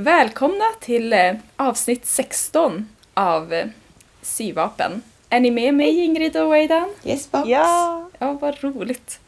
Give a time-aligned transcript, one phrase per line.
[0.00, 3.66] Välkomna till eh, avsnitt 16 av eh,
[4.22, 5.02] Syvapen.
[5.28, 6.88] Är ni med mig Ingrid och Weidan?
[7.04, 7.48] Yes box.
[7.48, 9.20] Ja, Ja, vad roligt.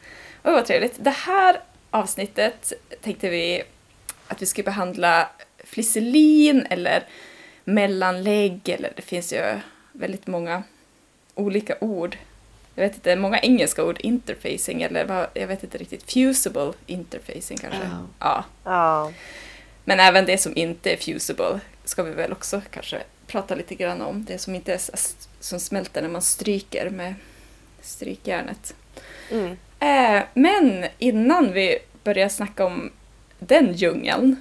[0.43, 0.95] Oj, vad trevligt.
[0.97, 3.63] Det här avsnittet tänkte vi
[4.27, 5.29] att vi skulle behandla
[5.63, 7.03] flisselin eller
[7.63, 9.59] mellanlägg eller det finns ju
[9.91, 10.63] väldigt många
[11.35, 12.17] olika ord.
[12.75, 17.57] Jag vet inte, många engelska ord, interfacing eller vad, jag vet inte riktigt, fusible interfacing
[17.57, 17.79] kanske.
[17.83, 18.05] Ja.
[18.19, 18.43] ja.
[18.63, 19.11] ja,
[19.85, 24.01] Men även det som inte är fusible ska vi väl också kanske prata lite grann
[24.01, 24.25] om.
[24.25, 24.79] Det som inte är
[25.39, 27.15] som smälter när man stryker med
[27.81, 28.73] strykjärnet.
[29.31, 29.57] mm.
[29.79, 32.91] Eh, men innan vi börjar snacka om
[33.39, 34.35] den djungeln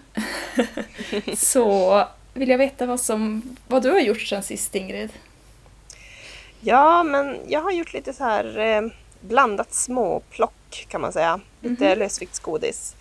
[1.37, 5.11] så vill jag veta vad, som, vad du har gjort sen sist Ingrid.
[6.61, 8.83] ja, men jag har gjort lite så här eh,
[9.21, 11.41] blandat småplock kan man säga.
[11.61, 12.97] Lite lösviktsgodis.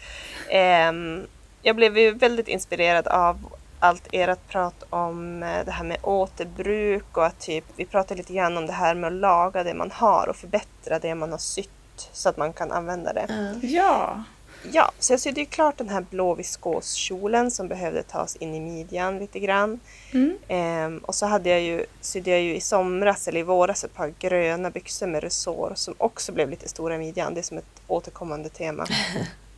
[0.50, 1.28] Ehm,
[1.62, 3.38] jag blev ju väldigt inspirerad av
[3.80, 8.34] allt ert prat om eh, det här med återbruk och att typ, vi pratade lite
[8.34, 11.40] grann om det här med att laga det man har och förbättra det man har
[11.40, 11.70] sytt
[12.14, 13.26] så att man kan använda det.
[13.30, 13.68] Ja.
[13.68, 14.24] Ja,
[14.72, 18.60] Ja, så jag sydde ju klart den här blå viskoskjolen som behövde tas in i
[18.60, 19.80] midjan lite grann.
[20.12, 20.38] mm.
[20.48, 23.94] Ehm, och så hade jag ju, sydde jag ju i somras eller i våras ett
[23.94, 27.34] par gröna byxor med resår som också blev lite stora i midjan.
[27.34, 28.86] Det är som ett återkommande tema.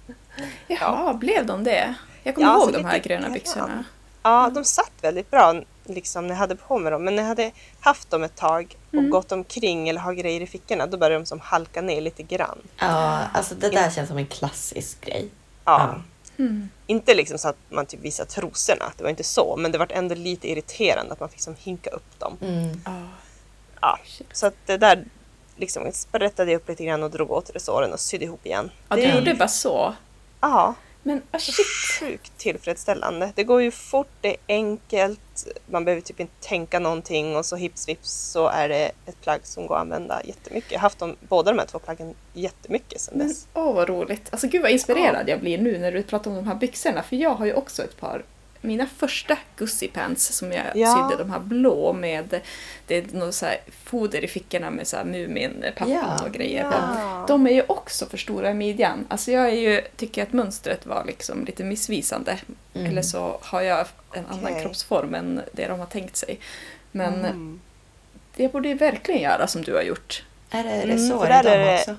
[0.67, 1.93] Jaha, blev de det?
[2.23, 3.33] Jag kommer Ja, ihåg så de här gröna grann.
[3.33, 3.83] byxorna.
[4.23, 7.03] Ja, de satt väldigt bra liksom, när jag hade på mig dem.
[7.03, 9.09] Men när jag hade haft dem ett tag och Mm.
[9.09, 12.57] gått omkring eller har grejer i fickorna då började de som halka ner lite grann.
[12.79, 15.29] ja, alltså det där känns som en klassisk grej.
[15.65, 15.95] Ja.
[16.37, 16.69] Mm.
[16.87, 19.55] Inte liksom så att man typ visar trosorna, det var inte så.
[19.57, 22.37] Men det var ändå lite irriterande att man fick som hinka upp dem.
[22.41, 22.81] Mm.
[22.85, 22.91] Ja.
[23.81, 23.99] Ja,
[24.31, 25.05] så att det där
[25.55, 28.71] liksom sprättade jag upp lite grann och drog åt resåren och sydde ihop igen.
[28.89, 29.93] Ja, du Det- gjorde bara så.
[30.41, 31.65] Ja, Men ah, shit.
[31.99, 33.31] sjukt tillfredsställande.
[33.35, 37.55] Det går ju fort, det är enkelt, man behöver typ inte tänka någonting och så
[37.55, 40.71] hips vips så är det ett plagg som går att använda jättemycket.
[40.71, 43.47] Jag har haft dem, båda de här två plaggen jättemycket sedan dess.
[43.53, 44.27] åh vad roligt.
[44.31, 47.03] Alltså gud vad inspirerad jag blir nu när du pratar om de här byxorna.
[47.03, 48.23] För jag har ju också ett par,
[48.61, 51.09] mina första Gussie Pants som jag Ja.
[51.09, 52.41] sydde, de här blå med,
[52.87, 53.45] det är något så
[53.83, 56.25] foder i fickorna med så här Mumin-pappan Ja.
[56.25, 56.63] och grejer.
[56.71, 57.25] Ja.
[57.27, 59.05] De är ju också för stora i midjan.
[59.09, 62.37] Alltså jag är ju, tycker att mönstret var liksom lite missvisande.
[62.73, 62.87] Mm.
[62.91, 64.61] Eller så har jag en annan Okej.
[64.61, 66.39] kroppsform än det de har tänkt sig.
[66.91, 67.59] Men Mm.
[68.35, 70.23] det borde ju verkligen göra som du har gjort.
[70.49, 71.95] Är det Mm, resår för i dem också?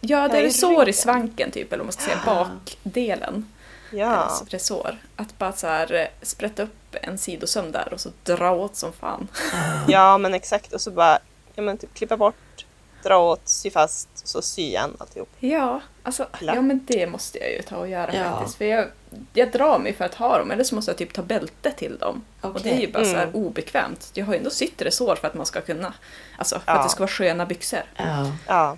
[0.00, 2.44] Ja, det är resår i svanken typ, eller vad man ska säga, Ah.
[2.44, 3.46] bakdelen.
[3.92, 4.96] Ja, Alltså resår.
[5.16, 8.92] Att bara så här eh, sprätta upp en sidosöm där och så dra åt som
[8.92, 9.28] fan.
[9.88, 10.72] ja men exakt.
[10.72, 11.18] Och så bara
[11.54, 12.66] ja, men typ klippa bort,
[13.02, 15.28] dra åt, sy fast, så sy igen alltihop.
[15.38, 16.56] Ja, alltså, Lapp.
[16.56, 18.30] ja men det måste jag ju ta och göra Ja.
[18.30, 18.58] faktiskt.
[18.58, 18.86] För jag,
[19.32, 21.98] jag drar mig för att ha dem, eller så måste jag typ ta bälte till
[21.98, 22.24] dem.
[22.40, 23.34] Och det är ju bara så här Mm.
[23.34, 24.10] obekvämt.
[24.14, 25.94] Jag har ju ändå sytt resår för att man ska kunna,
[26.38, 26.78] alltså för Ja.
[26.78, 27.82] att det ska vara sköna byxor.
[27.96, 28.32] Ja.
[28.46, 28.76] Ja.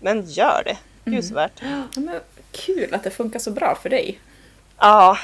[0.00, 0.78] Men gör det.
[1.04, 1.22] Gud Mm.
[1.22, 1.52] så värt.
[1.62, 2.20] Ja, men
[2.66, 4.20] kul att det funkar så bra för dig.
[4.78, 5.18] Ja,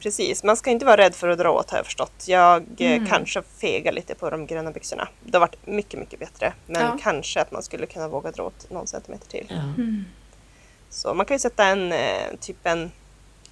[0.00, 0.44] precis.
[0.44, 2.24] Man ska inte vara rädd för att dra åt har jag förstått.
[2.28, 3.06] Jag eh, Mm.
[3.06, 5.08] kanske fegar lite på de gröna byxorna.
[5.24, 6.52] Det har varit mycket, mycket bättre.
[6.66, 6.98] Men Ja.
[7.02, 9.46] kanske att man skulle kunna våga dra åt någon centimeter till.
[9.48, 9.56] Ja.
[9.56, 10.04] Mm.
[10.90, 12.92] Så man kan ju sätta en eh, typ en,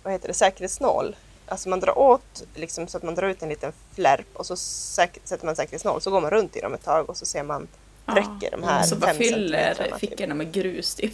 [0.03, 1.17] vad heter det, säkerhetsnål.
[1.47, 4.57] Alltså man drar åt liksom, så att man drar ut en liten flärp och så
[4.57, 6.01] sätter man säkerhetsnål.
[6.01, 7.69] Så går man runt i dem ett tag och så ser man.
[8.17, 9.99] Räcker de här Så bara fyller typ.
[9.99, 11.13] fickorna med grus typ.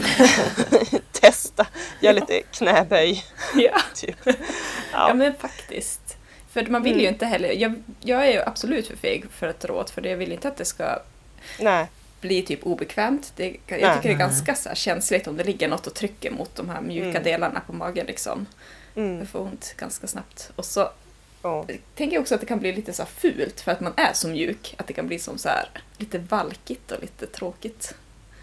[1.13, 1.67] Testa,
[2.01, 3.25] gör lite knäböj.
[3.57, 3.81] ja.
[3.95, 4.17] Typ.
[4.25, 4.33] Ja
[4.93, 5.15] Ja.
[5.15, 6.17] men faktiskt.
[6.53, 7.15] För man vill ju Mm.
[7.15, 10.17] inte heller, jag, jag är ju absolut för feg för att dra åt för jag
[10.17, 10.99] vill inte att det ska
[11.61, 11.87] Nej,
[12.21, 13.33] bli typ obekvämt.
[13.37, 13.97] Det, jag Nej.
[13.97, 16.71] tycker det är ganska så här känsligt om det ligger något och trycker mot de
[16.71, 17.23] här mjuka Mm.
[17.23, 18.47] delarna på magen liksom.
[18.97, 19.19] mm.
[19.19, 20.51] Jag får ont ganska snabbt.
[20.57, 20.89] Och så
[21.49, 21.65] ja.
[21.95, 24.13] tänker jag också att det kan bli lite så här fult för att man är
[24.13, 24.75] så mjuk.
[24.79, 27.95] Att det kan bli som så här lite valkigt och lite tråkigt.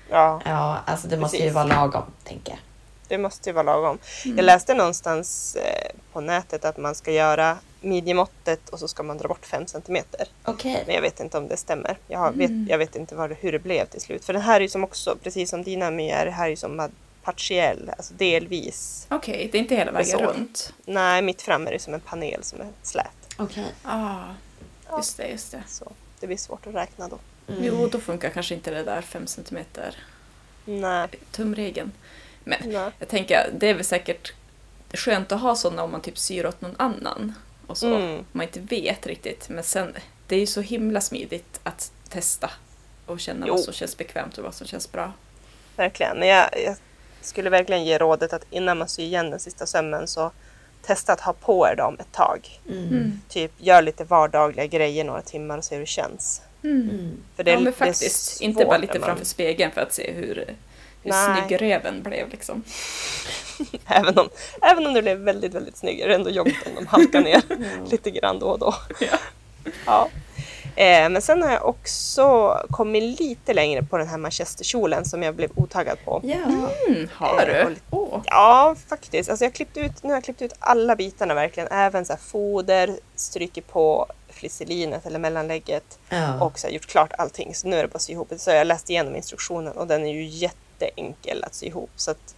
[0.10, 0.42] ja.
[0.46, 2.60] ja, alltså det måste ju vara lagom, tänker jag.
[3.08, 3.98] Det måste ju vara lagom.
[4.26, 4.38] Mm.
[4.38, 9.18] Jag läste någonstans eh, på nätet att man ska göra midjemåttet och så ska man
[9.18, 10.28] dra bort 5 centimeter.
[10.44, 10.84] Okej.
[10.86, 11.98] Men jag vet inte om det stämmer.
[12.08, 12.68] Jag, vet, Mm.
[12.70, 14.26] jag vet inte det, hur det blev till slut.
[14.26, 16.50] För den här är ju som också, precis som dina My är, det här är
[16.50, 16.90] ju som
[17.24, 19.08] partiell, alltså delvis.
[19.10, 20.74] Okej, det är inte hela vägen runt.
[20.86, 23.08] Nej, mitt fram är det som en panel som är slät.
[23.38, 23.74] Okej.
[23.84, 24.24] Ah,
[24.98, 25.64] just det, just det.
[25.68, 27.20] Så det blir svårt att räkna då.
[27.48, 27.64] Mm.
[27.64, 29.96] Jo, då funkar kanske inte det där 5 centimeter
[30.66, 31.92] Nej, tumregeln.
[32.44, 32.92] Men nej.
[33.00, 34.34] jag tänker, det är väl säkert
[34.94, 37.34] skönt att ha sådana om man typ syr åt någon annan.
[37.68, 37.96] Och så.
[37.96, 38.26] Mm.
[38.32, 39.50] Man inte vet riktigt.
[39.50, 39.96] Men sen,
[40.28, 42.52] det är ju så himla smidigt att testa
[43.06, 43.54] och känna Jo.
[43.54, 45.14] vad som känns bekvämt och vad som känns bra.
[45.76, 46.22] Verkligen.
[46.22, 46.76] Jag, jag
[47.26, 50.32] skulle verkligen ge rådet att innan man syr igen den sista sömmen så
[50.82, 52.60] testa att ha på er dem ett tag.
[52.70, 53.22] Mm.
[53.30, 56.42] Typ gör lite vardagliga grejer några timmar och se hur det känns.
[56.64, 57.18] Mm.
[57.36, 58.42] För det, ja, men faktiskt.
[58.42, 60.36] Inte bara lite man- framför spegeln för att se hur,
[61.04, 61.42] hur Nej.
[61.48, 62.64] snygg röven blev liksom.
[63.88, 64.30] Även om,
[64.62, 67.42] även om du blev väldigt, väldigt snygg är det ändå jobbigt om de halkar ner
[67.92, 68.76] lite grann då och då.
[69.00, 69.18] Ja.
[69.86, 70.10] Ja.
[70.76, 75.36] Eh, men sen har jag också kommit lite längre på den här manchesterkjolen som jag
[75.36, 76.22] blev otaggad på.
[76.24, 76.36] Ja.
[76.88, 77.64] Mm, har Eh, du?
[77.64, 78.22] och lite- Åh.
[78.26, 79.30] Ja, faktiskt.
[79.30, 81.70] Alltså jag har klippt ut, nu har jag klippt ut alla bitarna verkligen.
[81.72, 86.42] Även så här foder, stryker på flisselinet eller mellanlägget Ja.
[86.46, 87.56] och så här gjort klart allting.
[87.56, 88.32] Så nu är det bara att sy ihop.
[88.38, 91.90] Så jag har läst igenom instruktionen och den är ju jätteenkel att sy ihop.
[91.96, 92.36] Så att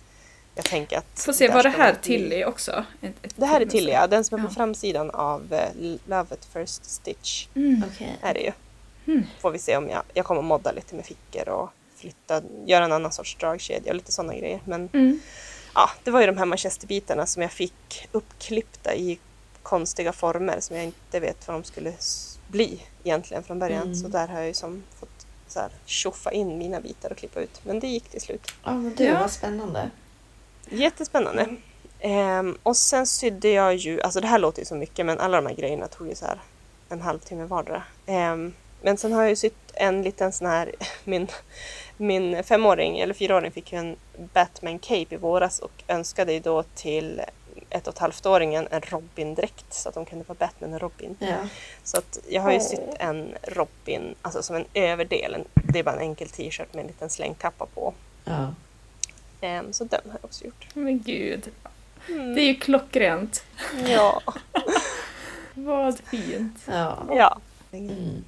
[0.55, 1.19] jag tänker att...
[1.19, 2.85] Får se, var det här Tilly också?
[3.01, 4.07] Ett, ett Det här är till Tilly, ja.
[4.07, 4.55] Den som är på Ja.
[4.55, 5.69] framsidan av eh,
[6.05, 7.47] Love at first stitch.
[7.55, 7.83] Mm.
[7.93, 8.17] Okej.
[8.21, 8.51] Är det ju.
[9.13, 9.23] Mm.
[9.39, 12.91] Får vi se om jag, jag kommer modda lite med fickor och flytta, göra en
[12.91, 14.59] annan sorts dragkedja och lite sådana grejer.
[14.65, 15.19] Men Mm.
[15.75, 19.19] ja, det var ju de här manchesterbitarna som jag fick uppklippta i
[19.63, 21.93] konstiga former som jag inte vet vad de skulle
[22.47, 23.81] bli egentligen från början.
[23.83, 23.95] Mm.
[23.95, 25.09] Så där har jag ju som fått
[25.47, 27.61] så här, tjoffa in mina bitar och klippa ut.
[27.63, 28.51] Men det gick till slut.
[28.63, 29.19] Ja, men du, Ja.
[29.19, 29.89] vad spännande.
[30.69, 31.56] Jättespännande.
[32.00, 35.41] Ehm, och sen sydde jag ju, alltså det här låter ju så mycket men alla
[35.41, 36.39] de här grejerna tog ju så här
[36.89, 37.83] en halvtimme vardera.
[38.06, 40.71] Ehm, men sen har jag ju sytt en liten sån här,
[41.03, 41.27] min,
[41.97, 43.95] min femåring eller fyraåring fick ju en
[44.33, 47.21] Batman cape i våras och önskade ju då till
[47.69, 51.17] ett och ett halvt-åringen en Robin-dräkt så att de kunde vara Batman och Robin.
[51.19, 51.27] Ja.
[51.83, 55.83] Så att jag har ju sytt en Robin, alltså som en överdel, en- det är
[55.83, 57.94] bara en enkel t-shirt med en liten slängkappa på.
[58.23, 58.53] Ja.
[59.41, 60.67] Ehm, så den har jag också gjort.
[60.73, 61.49] Men gud.
[62.09, 62.35] Mm.
[62.35, 63.43] Det är ju klockrent.
[63.87, 64.21] Ja.
[65.53, 66.57] Vad fint.
[66.67, 67.03] Ja.
[67.11, 67.37] Ja.
[67.71, 68.23] Mm.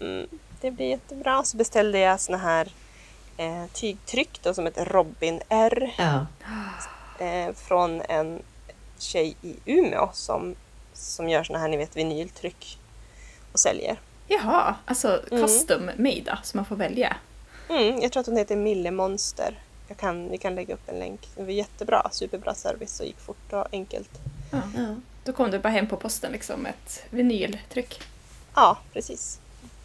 [0.00, 0.26] Mm,
[0.60, 1.44] det blir jättebra.
[1.44, 2.68] Så beställde jag såna här
[3.36, 6.26] eh, tygtryck då, som heter Robin R Ja.
[7.26, 8.42] eh, från en
[8.98, 10.54] tjej i Umeå som,
[10.94, 12.78] som gör såna här ni vet, vinyltryck
[13.52, 14.00] och säljer.
[14.28, 15.42] Jaha, alltså Mm.
[15.42, 17.16] custom made så man får välja.
[17.68, 19.58] Mm, jag tror att hon heter Mille Monster.
[19.90, 21.20] Jag kan, vi kan lägga upp en länk.
[21.36, 24.10] Det var jättebra, superbra service och gick fort och enkelt.
[24.50, 24.62] Ja.
[24.76, 24.94] Ja.
[25.24, 28.00] Då kom du bara hem på posten liksom ett vinyltryck.
[28.54, 29.38] Ja, precis.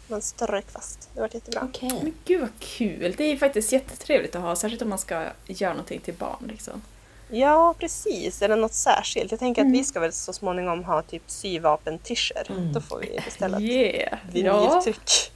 [0.08, 1.08] Man strök fast.
[1.14, 1.60] Det var jättebra.
[1.68, 2.00] Okej.
[2.02, 3.14] Men gud vad kul!
[3.18, 6.44] Det är ju faktiskt jättetrevligt att ha, särskilt om man ska göra någonting till barn.
[6.48, 6.82] Liksom.
[7.30, 8.42] Ja, precis.
[8.42, 9.30] Eller något särskilt.
[9.30, 9.72] Jag tänker Mm.
[9.72, 12.50] att vi ska väl så småningom ha typ syvapen-t-shirts.
[12.50, 12.72] Mm.
[12.72, 14.18] Då får vi beställa ett Yeah!
[14.32, 15.32] Ja, vinyltryck.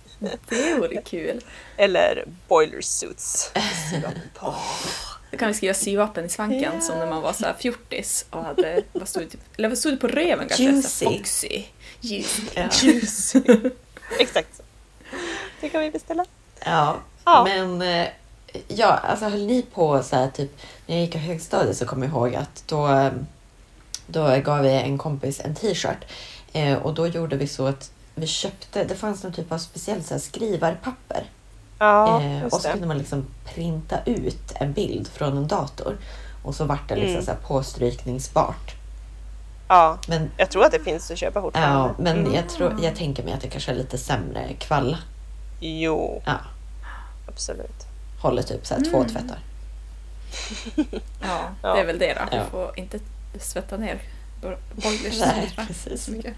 [0.48, 1.40] Det vore kul.
[1.76, 3.52] Eller boiler suits.
[5.30, 6.80] Då kan vi skriva syvapen i svanken Ja.
[6.80, 9.78] som när man var så här fjortis och hade, vad stod det, typ, eller vad
[9.78, 10.62] stod det på röven kanske?
[10.62, 11.04] Juicy.
[11.04, 11.64] Foxy.
[12.00, 12.42] Juicy.
[12.54, 12.68] Ja.
[14.18, 14.62] Exakt så.
[15.60, 16.24] Det kan vi beställa.
[16.64, 16.96] Ja.
[17.24, 17.44] Ja.
[17.48, 18.08] Men eh,
[18.68, 20.50] ja, alltså höll ni på så här typ
[20.86, 23.10] när jag gick i högstadiet så kommer jag ihåg att då,
[24.06, 26.04] då gav vi en kompis en t-shirt
[26.52, 27.90] eh, och då gjorde vi så att
[28.20, 31.24] vi köpte, det fanns någon typ av speciellt så här skrivarpapper
[31.78, 35.98] Ja, eh, och så kunde man liksom printa ut en bild från en dator
[36.42, 37.24] och så vart det liksom Mm.
[37.24, 38.74] så här påstrykningsbart.
[39.68, 41.78] Ja, Men, jag tror att det finns att köpa fortfarande.
[41.78, 42.34] ja, men Mm.
[42.34, 44.98] jag, tror, jag tänker mig att det kanske är lite sämre kvalla.
[45.60, 46.38] Jo, Ja,
[47.28, 47.86] absolut.
[48.22, 49.08] håller typ så här två Mm.
[49.10, 49.38] tvättar.
[51.22, 51.74] Ja, Ja.
[51.74, 52.20] det är väl det då.
[52.36, 52.44] Ja.
[52.44, 52.98] Du får inte
[53.40, 54.02] svetta ner
[54.42, 56.08] bo- boilers Nej, så precis.
[56.08, 56.34] mycket.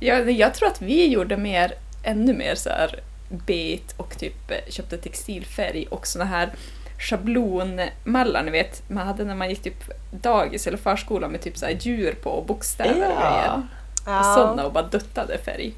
[0.00, 4.50] Ja, men jag tror att vi gjorde mer, ännu mer så här bet och typ
[4.50, 6.52] eh, köpte textilfärg och såna här
[7.00, 11.68] schablonmallar ni vet man hade när man gick typ dagis eller förskola med typ så
[11.68, 13.62] djur på och bokstäver och grejer.
[14.06, 14.34] Ja.
[14.36, 15.74] Sådana och bara duttade färg.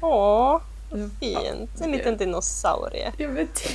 [0.00, 0.96] Åh, Ja.
[0.96, 1.70] vad fint.
[1.80, 3.12] En det- liten dinosaurie.
[3.16, 3.62] Jag vet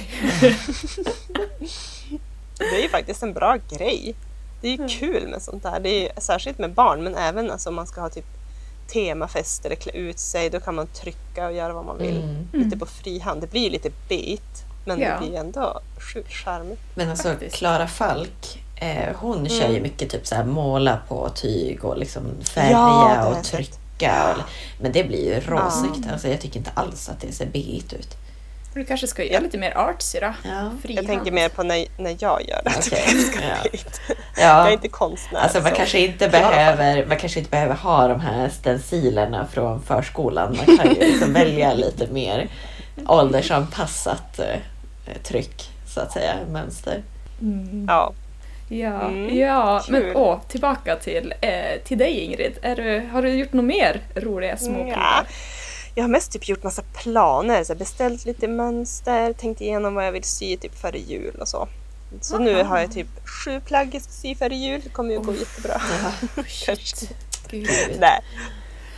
[2.57, 4.15] Det är ju faktiskt en bra grej.
[4.61, 5.79] Det är ju kul med sånt där.
[5.79, 8.25] Det är särskilt med barn, men även alltså, om man ska ha typ
[8.93, 10.49] temafest eller klä ut sig.
[10.49, 12.17] Då kan man trycka och göra vad man vill.
[12.23, 12.47] Mm.
[12.53, 13.41] Lite på fri hand.
[13.41, 15.19] Det blir ju lite bit, men Ja.
[15.19, 15.79] det blir ändå
[16.13, 16.79] sjukt charmigt.
[16.95, 17.55] Men alltså Faktiskt.
[17.55, 19.83] Klara Falk, eh, hon kör ju Mm.
[19.83, 22.21] mycket typ så här måla på tyg och liksom
[22.53, 24.35] färga Ja, och trycka.
[24.37, 24.43] Och,
[24.81, 26.11] men det blir ju råsnyggt.
[26.11, 28.15] Alltså, jag tycker inte alls att det ser beigt ut.
[28.73, 29.39] Du kanske ska göra Ja.
[29.39, 30.33] lite mer artsy då?
[30.43, 30.71] Ja.
[30.83, 32.69] Jag tänker mer på när, när jag gör det.
[32.71, 32.95] Ganska
[33.41, 33.69] ja.
[34.37, 35.39] Jag är inte konstnär.
[35.39, 39.81] Alltså man så- kanske, inte behöver, man kanske inte behöver ha de här stencilerna från
[39.81, 40.57] förskolan.
[40.67, 42.47] Man kan ju liksom välja lite mer
[43.07, 47.01] åldersanpassat eh, tryck, så att säga, mönster.
[47.41, 47.85] Mm.
[47.87, 48.13] Ja.
[48.71, 49.93] Ja, Mm, ja kul.
[50.03, 52.57] men åh, tillbaka till, eh, till dig Ingrid.
[52.61, 55.23] Är du, har du gjort något mer roliga små Ja.
[55.95, 60.11] Jag har mest typ gjort massa planer, så beställt lite mönster, tänkt igenom vad jag
[60.11, 61.67] vill sy typ före jul och så.
[62.21, 64.81] Så nu har jag typ sju plagg jag ska sy före jul.
[64.83, 65.81] Det kommer ju gå jättebra.
[67.49, 67.67] Gud.
[67.99, 68.21] Nej.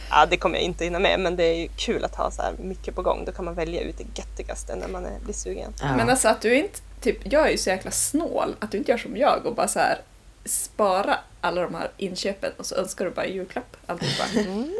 [0.09, 2.41] Ja, det kommer jag inte hinna med, men det är ju kul att ha så
[2.41, 3.25] här mycket på gång.
[3.25, 5.73] Då kan man välja ut det göttigaste när man är, blir sugen.
[5.81, 5.95] Ja.
[5.95, 8.91] Men alltså att du inte, typ, jag är ju så jäkla snål att du inte
[8.91, 10.01] gör som jag och bara så här
[10.45, 14.23] spara alla de här inköpen och så önskar du bara en julklapp alltihopa.
[14.39, 14.73] Mm,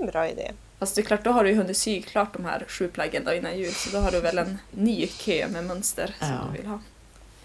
[0.00, 0.52] en bra idé.
[0.78, 3.28] Fast det är klart, då har du ju hunnit sy klart de här sju plaggen
[3.32, 6.40] innan jul så då har du väl en ny kö med mönster som Ja.
[6.52, 6.78] du vill ha.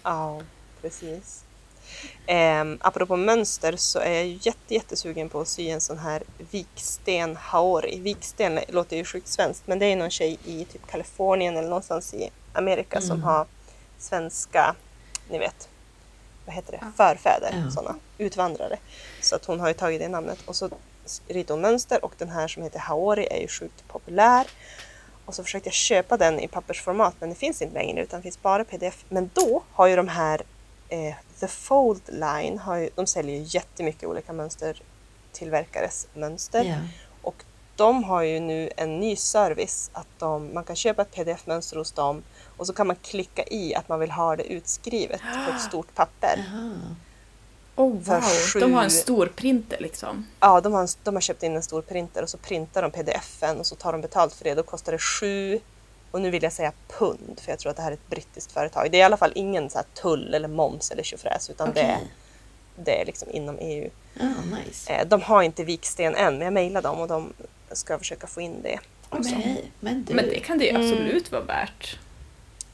[0.02, 0.40] Ja,
[0.82, 1.42] precis.
[2.62, 6.22] Um, apropå mönster så är jag ju jätte, jättesugen på att sy en sån här
[6.50, 8.00] viksten haori.
[8.00, 12.14] Viksten låter ju sjukt svenskt men det är någon tjej i typ Kalifornien eller någonstans
[12.14, 13.22] i Amerika som Mm.
[13.22, 13.46] har
[13.98, 14.74] svenska,
[15.30, 15.68] ni vet,
[16.46, 16.86] vad heter det, Ja.
[16.96, 17.70] förfäder, Ja.
[17.70, 18.76] sådana utvandrare.
[19.20, 20.70] Så att hon har ju tagit det namnet och så
[21.28, 24.46] ritar hon mönster och den här som heter haori är ju sjukt populär.
[25.24, 28.22] Och så försökte jag köpa den i pappersformat men det finns inte längre utan det
[28.22, 29.04] finns bara pdf.
[29.08, 30.42] Men då har ju de här
[30.88, 36.64] eh, The Fold Line, har ju, de säljer ju jättemycket olika mönstertillverkares mönster.
[36.64, 36.76] Ja.
[37.22, 37.44] Och
[37.76, 41.92] de har ju nu en ny service att de, man kan köpa ett pdf-mönster hos
[41.92, 42.22] dem
[42.56, 45.94] och så kan man klicka i att man vill ha det utskrivet på ett stort
[45.94, 46.44] papper.
[46.52, 46.96] Jaha.
[47.76, 50.26] Oh wow, sju- de har en stor printer liksom.
[50.40, 52.90] Ja, de har, en- de har köpt in en stor printer och så printar de
[52.90, 54.54] pdf-en och så tar de betalt för det.
[54.54, 55.60] Då kostar det sju,
[56.10, 58.52] och nu vill jag säga pund, för jag tror att det här är ett brittiskt
[58.52, 58.88] företag.
[58.90, 61.80] Det är i alla fall ingen så här tull eller moms eller tjofräs, utan det,
[61.82, 62.12] Okej.
[62.84, 63.90] det är liksom inom EU.
[64.14, 64.28] Ja,
[64.66, 64.92] nice.
[64.92, 67.32] Eh, De har inte viksten än, men jag mejlade dem och de
[67.72, 68.78] ska försöka få in det.
[69.10, 70.14] Okej, men du.
[70.14, 70.82] Men det kan det ju Mm.
[70.82, 71.98] absolut vara värt.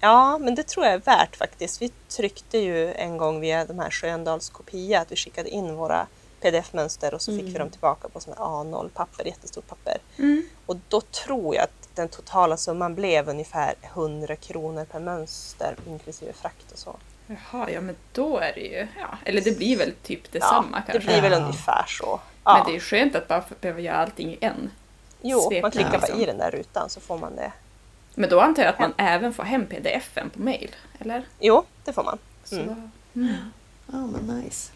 [0.05, 1.83] Ja, men det tror jag är värt faktiskt.
[1.83, 6.07] Vi tryckte ju en gång via de här Sköndals kopia att vi skickade in våra
[6.41, 9.99] pdf-mönster och så fick vi dem tillbaka på sån här A0-papper, jättestort papper.
[10.19, 10.43] Mm.
[10.67, 16.33] Och då tror jag att den totala summan blev ungefär 100 kronor per mönster inklusive
[16.33, 16.97] frakt och så.
[17.27, 20.83] Jaha, ja men då är det ju, ja, eller det blir väl typ detsamma ja,
[20.87, 21.11] det kanske.
[21.11, 21.39] blir väl Ja.
[21.39, 22.21] ungefär så.
[22.45, 22.59] Ja.
[22.59, 24.71] Men det är skönt att bara behöva göra allting i en.
[25.21, 26.21] jo, svep man klickar bara liksom.
[26.21, 27.53] i den där rutan så får man det.
[28.15, 31.25] Men då antar jag att man även får hem pdf-en på mail, eller?
[31.41, 32.19] Jo, det får man.
[32.53, 32.91] Mm.
[33.15, 33.35] mm.
[33.87, 34.73] Ja, men nice.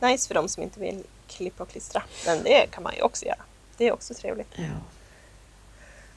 [0.00, 2.02] Nice för de som inte vill klippa och klistra.
[2.26, 3.42] Men det kan man ju också göra.
[3.76, 4.52] Det är också trevligt.
[4.56, 4.64] Ja.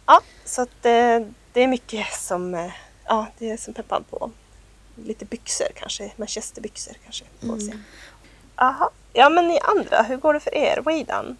[0.05, 1.19] Ja, så att eh,
[1.53, 2.71] det är mycket som, eh,
[3.05, 4.31] ja, det är som peppad på.
[4.95, 7.25] Lite byxor kanske, manchesterbyxor kanske.
[7.39, 7.73] Får vi se.
[8.55, 8.89] Aha.
[9.13, 10.81] Ja, men ni andra, hur går det för er?
[10.81, 11.37] Waydan?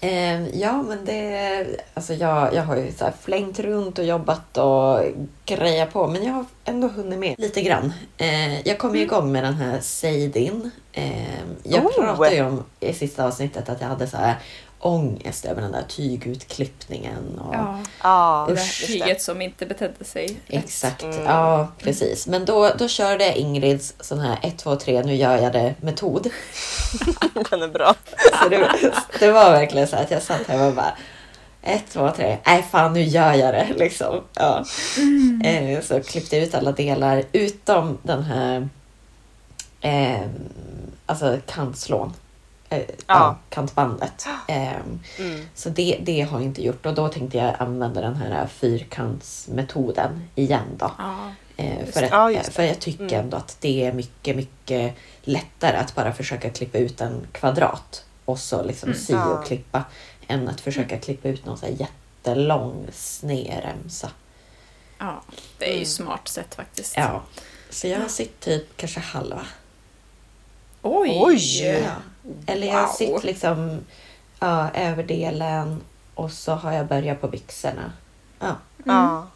[0.00, 1.66] Eh, ja, men det...
[1.94, 5.00] Alltså jag, jag har ju så flängt runt och jobbat och
[5.44, 7.92] grejat på, men jag har ändå hunnit med lite grann.
[8.16, 10.70] Eh, jag kom ju igång med den här Seidin.
[10.92, 11.92] Eh, jag Oh!
[11.94, 14.36] pratade ju om i sista avsnittet att jag hade så här
[14.80, 17.38] ångest över den där tygutklippningen.
[17.38, 18.48] Och, Ja, Ja,
[18.86, 20.40] tyget som inte betedde sig.
[20.46, 21.24] Exakt, Mm.
[21.24, 22.26] ja precis.
[22.26, 26.28] Men då, då körde Ingrids sån här 1, 2, 3, nu gör jag det metod.
[27.50, 27.94] Den är bra.
[28.42, 30.92] Så det, det var verkligen så att jag satt här och bara
[31.62, 32.38] ett, två, tre.
[32.46, 34.20] Nej fan nu gör jag det liksom.
[34.34, 34.64] Ja.
[35.44, 38.68] Eh, så klippte jag ut alla delar utom den här
[39.80, 40.20] eh,
[41.06, 42.12] alltså kantslån.
[42.70, 43.38] Eh, ja.
[43.50, 44.26] Kantbandet.
[44.48, 44.72] Eh,
[45.18, 45.46] Mm.
[45.54, 50.24] så det, det har jag inte gjort och då tänkte jag använda den här fyrkantsmetoden
[50.34, 50.90] igen då.
[50.98, 51.32] Ja.
[51.56, 53.20] Eh, för, att, Ja, för jag tycker Mm.
[53.20, 58.38] ändå att det är mycket, mycket lättare att bara försöka klippa ut en kvadrat och
[58.38, 59.00] så liksom Mm.
[59.00, 59.84] sy och klippa
[60.26, 64.10] än att försöka klippa ut någon så här jättelång snedremsa.
[64.98, 65.22] ja,
[65.58, 65.86] det är ju Mm.
[65.86, 66.96] smart sätt faktiskt.
[66.96, 67.22] Ja.
[67.70, 69.46] Så jag har sytt typ kanske halva.
[70.82, 71.20] Oj!
[71.24, 71.62] Oj!
[71.64, 71.90] Ja.
[72.46, 72.92] Eller jag har Wow.
[72.94, 73.80] sytt liksom
[74.40, 75.80] ja, överdelen
[76.14, 77.92] och så har jag börjat på byxorna.
[78.40, 78.56] Ja.
[78.84, 79.26] Ja.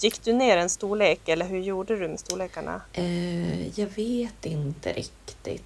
[0.00, 2.80] Gick du ner en storlek eller hur gjorde du med storlekarna?
[2.92, 5.62] Eh, jag vet inte riktigt.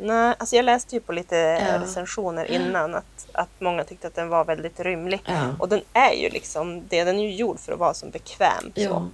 [0.00, 1.82] Nej, alltså jag läste ju på lite Ja.
[1.82, 5.20] recensioner innan att, att många tyckte att den var väldigt rymlig.
[5.26, 5.54] Ja.
[5.58, 8.72] Och den är ju liksom det, den är ju gjord för att vara som bekväm.
[8.76, 9.08] Så.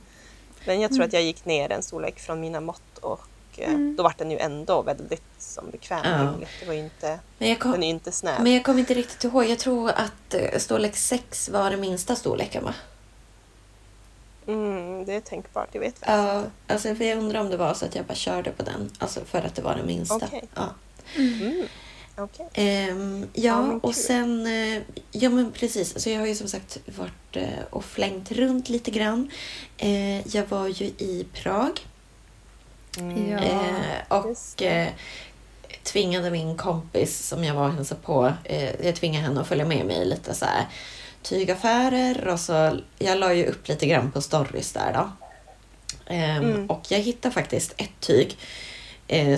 [0.66, 3.20] Men jag tror att jag gick ner en storlek från mina mått och
[3.58, 3.96] Mm.
[3.96, 6.00] då var den ju ändå väldigt som bekväm.
[6.04, 6.46] Ja.
[6.61, 8.42] Det var ju inte, Men jag kom, den är ju inte snäv.
[8.42, 9.44] Men jag kommer inte riktigt ihåg.
[9.44, 12.75] Jag tror att eh, storlek 6 var den minsta storleken va?
[14.46, 17.75] Mm, det är tänkbart, jag vet faktiskt Ja, alltså för jag undrar om det var
[17.75, 18.90] så att jag bara körde på den.
[18.99, 20.16] Alltså för att det var den minsta.
[20.16, 20.44] Okej.
[20.54, 20.68] Ja,
[21.16, 21.66] Mm.
[22.16, 22.49] Okej.
[22.54, 23.42] Ehm, Ja,
[23.73, 24.46] ja och sen...
[24.46, 26.02] eh, Ja men precis.
[26.02, 29.30] Så jag har ju som sagt varit eh, och flängt runt lite grann.
[29.76, 31.80] Eh, jag var ju i Prag.
[32.98, 33.28] Mm.
[33.30, 33.38] Ja.
[33.38, 34.88] Eh, och eh,
[35.82, 39.64] tvingade min kompis som jag var och hälsade på, eh, jag tvingade henne att följa
[39.64, 40.66] med mig i lite så här
[41.22, 45.10] tygaffärer och så, jag la ju upp lite grann på stories där då.
[46.06, 46.70] Ehm, Mm.
[46.70, 48.38] Och jag hittade faktiskt ett tyg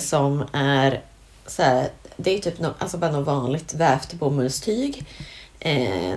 [0.01, 1.03] som är
[1.47, 5.07] så här, det är typ no, alltså bara något vanligt vävt bomullstyg.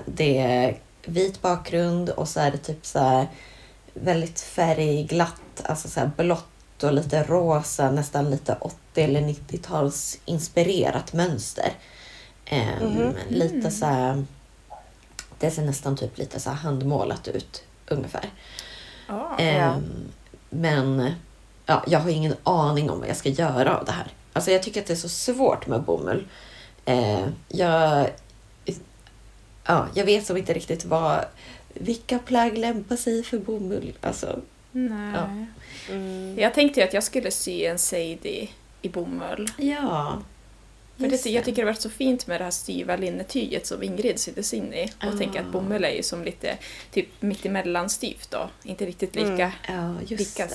[0.05, 3.27] Det är vit bakgrund och så är det typ så här
[3.93, 6.48] väldigt färgglatt, alltså så här blått
[6.83, 11.71] och lite rosa, nästan lite 80 eller 90-tals inspirerat mönster.
[12.45, 13.13] Ehm, Mhm.
[13.29, 14.25] Lite så här,
[15.39, 18.29] det ser nästan typ lite så handmålat ut ungefär.
[19.07, 19.35] Ja.
[19.39, 19.83] Ehm,
[20.49, 21.11] Men
[21.65, 24.07] ja, jag har ingen aning om vad jag ska göra av det här.
[24.33, 26.27] Alltså jag tycker att det är så svårt med bomull.
[26.85, 28.09] Eh, jag,
[29.65, 31.25] ja, jag vet som inte riktigt vad,
[31.73, 33.93] vilka plagg lämpar sig för bomull.
[34.01, 34.39] Alltså,
[34.71, 35.13] Nej.
[35.13, 35.45] Ja.
[35.89, 36.39] Mm.
[36.39, 38.47] Jag tänkte ju att jag skulle sy en Sadie
[38.81, 39.47] i bomull.
[39.57, 40.21] ja.
[40.97, 43.83] För det, jag tycker det har varit så fint med det här styva linnetyget som
[43.83, 44.85] Ingrid syddes in i.
[44.97, 45.17] Och Ah.
[45.17, 46.57] tänker att bomull är ju som lite
[46.91, 48.49] typ mittemellan styvt då.
[48.63, 49.97] Inte riktigt lika, Mm.
[50.07, 50.47] Just lika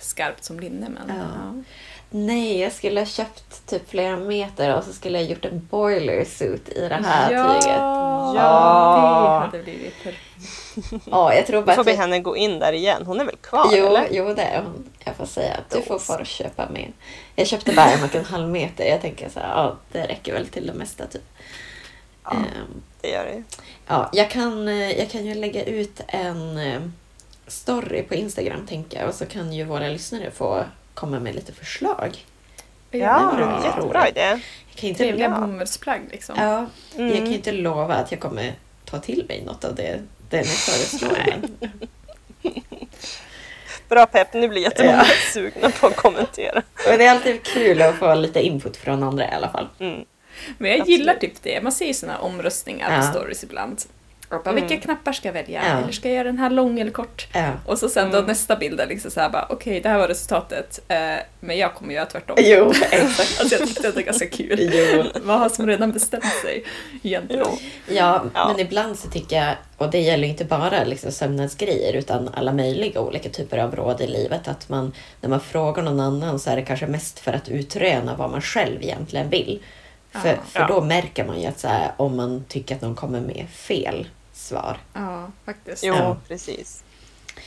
[0.00, 1.14] skarpt som linne men Ja.
[1.16, 1.62] ja.
[2.10, 6.24] Nej, jag skulle ha köpt typ flera meter och så skulle jag gjort en boiler
[6.24, 7.64] suit i det här tyget.
[7.66, 9.40] Ja, Ja.
[9.52, 11.04] det hade blivit perfekt.
[11.10, 13.02] Ja, jag tror bara får att vi jag- henne gå in där igen.
[13.06, 14.06] Hon är väl kvar Jo, eller?
[14.10, 14.90] jo, det är hon.
[15.04, 16.92] Jag får säga att du får fara och köpa mer.
[17.36, 18.84] Jag köpte bara en och en halv meter.
[18.84, 21.22] Jag tänker så här, ja, det räcker väl till det mesta typ.
[22.24, 22.30] Ja.
[22.32, 23.42] Ehm, Det gör det ju.
[23.86, 26.80] ja, jag, kan, eh, jag kan ju lägga ut en eh,
[27.46, 31.52] story på Instagram tänker jag och så kan ju våra lyssnare få komma med lite
[31.52, 32.16] förslag.
[32.90, 34.20] Ja, det jättebra idé.
[34.20, 34.40] Jag
[34.74, 35.40] kan inte, Trevliga Ja.
[35.40, 36.34] bomullsplagg liksom.
[36.38, 37.32] ja, jag kan ju Mm.
[37.32, 38.54] inte lova att jag kommer
[38.84, 41.18] ta till mig något av det, det ni föreslår.
[41.26, 41.56] men,
[43.88, 45.32] Bra pepp, nu blir jättemånga Ja.
[45.32, 46.62] sugna på att kommentera.
[46.88, 49.68] men det är alltid kul att få lite input från andra i alla fall.
[49.78, 50.04] Mm.
[50.58, 50.98] Men jag Absolut.
[51.00, 51.60] gillar typ det.
[51.62, 53.00] Man ser ju såna omröstningar Ja.
[53.00, 53.82] på stories ibland.
[54.30, 54.68] Och bara, Mm.
[54.68, 55.62] Vilka knappar ska jag välja?
[55.68, 55.78] Ja.
[55.82, 57.26] Eller ska jag göra den här lång eller kort?
[57.34, 57.50] Ja.
[57.66, 58.28] Och så sen då Mm.
[58.28, 60.96] nästa bild är liksom såhär bara, okej det här var resultatet, eh,
[61.40, 62.36] men jag kommer göra tvärtom.
[62.40, 63.36] Jo, exakt.
[63.40, 64.70] Alltså jag tyckte att det var ganska kul.
[64.94, 65.04] Jo.
[65.24, 66.64] Man har som redan bestämt sig
[67.02, 67.46] egentligen.
[67.88, 68.48] Ja, Ja.
[68.48, 73.00] men ibland så tycker jag, och det gäller inte bara liksom sömnadsgrejer utan alla möjliga
[73.00, 76.56] olika typer av råd i livet, att man när man frågar någon annan så är
[76.56, 79.62] det kanske mest för att utröna vad man själv egentligen vill.
[80.12, 80.66] För, för Ja.
[80.68, 84.08] då märker man ju att så här, om man tycker att någon kommer med fel
[84.40, 84.78] svar.
[84.92, 85.84] Ja, faktiskt.
[85.84, 86.16] Jo, Ja.
[86.28, 86.82] precis.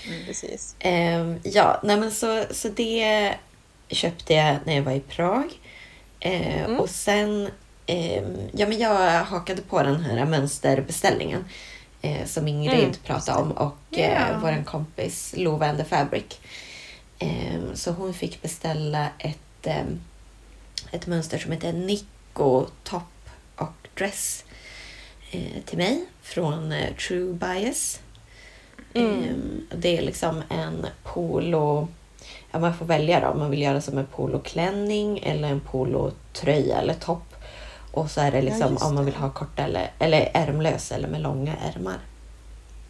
[0.08, 0.26] Mm.
[0.26, 0.76] precis.
[0.80, 3.34] Ehm, ja, nej men så, så det
[3.88, 5.50] köpte jag när jag var i Prag.
[6.20, 6.80] Eh, Mm.
[6.80, 7.50] Och sen,
[7.86, 11.46] ehm, ja men jag hakade på den här mönsterbeställningen
[12.02, 14.00] eh, som Ingrid Mm, pratade om och Ja.
[14.04, 16.40] eh, vår kompis Lova and the Fabric.
[17.20, 19.68] Ehm, så hon fick beställa ett,
[20.92, 23.04] ett mönster som heter Nico Top
[23.56, 24.44] och Dress
[25.32, 28.00] eh, till mig från eh, True Bias.
[28.94, 29.12] Mm.
[29.24, 31.88] Ehm, Det är liksom en polo...
[32.52, 36.78] Ja, man får välja då om man vill göra som en poloklänning eller en polotröja
[36.82, 37.36] eller topp.
[37.92, 41.08] Och så är det liksom just om man vill ha kort eller, eller ärmlös eller
[41.08, 41.98] med långa ärmar.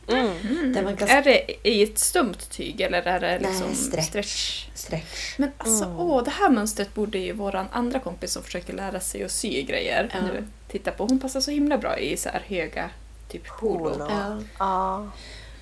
[0.07, 0.97] Mm.
[0.97, 4.07] Kan Är det i ett stumt tyg eller är det liksom Nej, stretch.
[4.07, 4.65] stretch?
[4.75, 5.37] stretch.
[5.39, 5.99] Men alltså, Mm.
[5.99, 9.61] åh, det här mönstret borde ju våran andra kompis som försöker lära sig att sy
[9.63, 10.21] grejer Ja.
[10.21, 11.03] nu titta på.
[11.05, 12.89] Hon passar så himla bra i så här höga,
[13.27, 13.77] typ polo.
[13.93, 14.05] Polo.
[14.09, 15.07] Ja, Ja,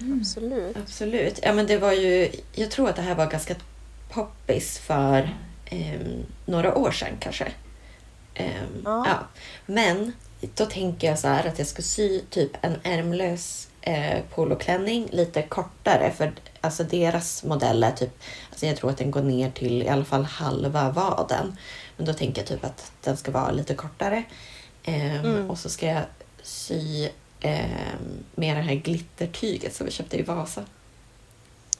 [0.01, 0.19] Mm.
[0.21, 0.77] absolut.
[0.77, 1.39] absolut.
[1.43, 3.55] Ja, men det var ju, jag tror att det här var ganska
[4.09, 7.51] poppis för ehm, några år sedan kanske.
[8.33, 9.05] Ehm, Ja.
[9.07, 9.17] ja.
[9.65, 10.13] Men
[10.55, 15.41] då tänker jag så här att jag ska sy typ en ärmlös eh, poloklänning lite
[15.41, 18.19] kortare för alltså deras modell är typ,
[18.49, 21.57] alltså jag tror att den går ner till i alla fall halva vaden.
[21.97, 24.23] Men då tänker jag typ att den ska vara lite kortare.
[24.83, 25.49] Ehm, Mm.
[25.49, 26.03] Och så ska jag
[26.43, 27.09] sy
[28.35, 30.63] med det här glittertyget som vi köpte i Vasa.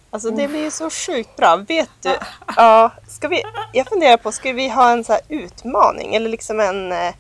[0.10, 1.56] Alltså det blir ju så sjukt bra.
[1.56, 2.16] Vet du?
[2.56, 3.44] Ja, ska vi,
[3.74, 7.14] jag funderar på, ska vi ha en så här utmaning eller liksom en eh,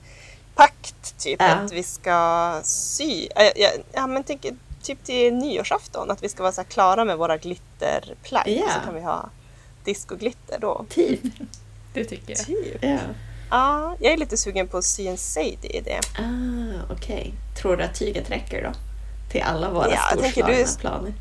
[0.55, 1.45] pakt typ Ja.
[1.47, 3.27] att vi ska sy?
[3.35, 4.45] Ja, ja, ja men tänk,
[4.83, 8.47] typ till nyårsafton att vi ska vara så här klara med våra glitterplagg.
[8.47, 8.69] Ja.
[8.73, 9.29] Så kan vi ha
[9.83, 10.85] discoglitter då.
[10.89, 11.19] Typ.
[11.93, 12.45] Det tycker jag.
[12.45, 12.77] Typ.
[12.83, 12.97] Ja.
[13.51, 15.99] Ja, jag är lite sugen på att sy en Sadie i det.
[16.19, 17.33] Ah, okej.
[17.61, 18.71] Tror du att tyget räcker då?
[19.31, 21.13] Till alla våra Ja, storslagna du- planer?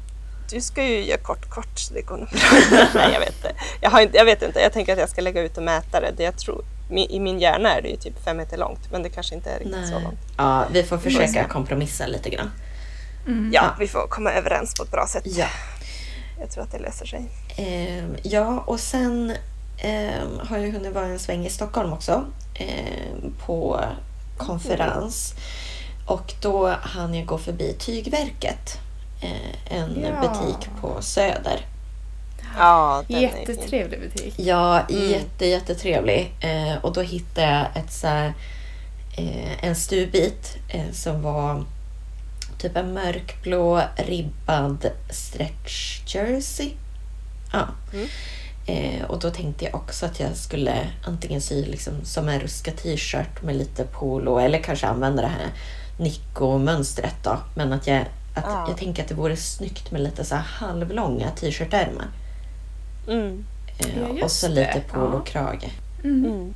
[0.51, 2.39] Du ska ju göra kort kort så det går nog bra.
[2.95, 3.53] Nej, jag vet inte.
[3.81, 4.17] Jag, har inte.
[4.17, 4.61] jag vet inte.
[4.61, 6.13] Jag tänker att jag ska lägga ut och mäta det.
[6.17, 9.09] det jag tror, I min hjärna är det ju typ fem meter långt, men det
[9.09, 10.19] kanske inte är riktigt så långt.
[10.37, 12.51] Ja, vi får försöka kompromissa lite grann.
[13.27, 13.51] Mm.
[13.53, 15.23] Ja, vi får komma överens på ett bra sätt.
[15.27, 15.47] Ja.
[16.41, 17.31] Jag tror att det löser sig.
[17.57, 19.33] Ehm, ja, och sen
[19.81, 23.81] ehm, har jag hunnit vara en sväng i Stockholm också ehm, på
[24.37, 25.35] konferens.
[26.07, 28.79] Och då hann jag gå förbi Tygverket,
[29.23, 30.21] eh, en Ja.
[30.21, 31.67] butik på Söder.
[32.59, 33.05] Ja.
[33.09, 34.35] Jättetrevlig butik.
[34.37, 35.11] Ja, Mm.
[35.11, 36.35] jätte, jättetrevlig.
[36.41, 38.35] Eh, och då hittade jag ett så här,
[39.17, 41.65] eh, en stubbit eh, som var
[42.59, 46.71] typ en mörkblå ribbad stretch jersey.
[47.53, 47.67] Ja.
[47.93, 48.07] Mm.
[48.67, 52.71] Eh, och då tänkte jag också att jag skulle antingen sy liksom som en ruska
[52.71, 55.49] t-shirt med lite polo eller kanske använda det här
[55.99, 57.39] Nico-mönstret då.
[57.55, 57.99] Men att jag,
[58.35, 58.65] att Ja.
[58.69, 62.07] jag tänker att det vore snyggt med lite så här halvlånga t-shirtärmar.
[63.09, 63.45] Mm.
[63.79, 63.87] Eh,
[64.19, 64.81] Ja, och så lite det.
[64.93, 65.71] polokrage.
[66.05, 66.25] Mm.
[66.25, 66.55] Mm.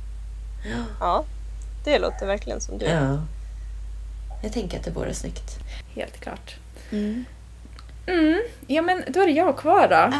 [0.99, 1.23] Ja,
[1.83, 2.85] det låter verkligen som du.
[2.85, 3.17] Ja.
[4.43, 5.59] Jag tänker att det vore snyggt.
[5.95, 6.55] Helt klart.
[6.91, 7.25] Mm.
[8.07, 8.41] Mm.
[8.67, 10.13] Ja, men då är det jag kvar då.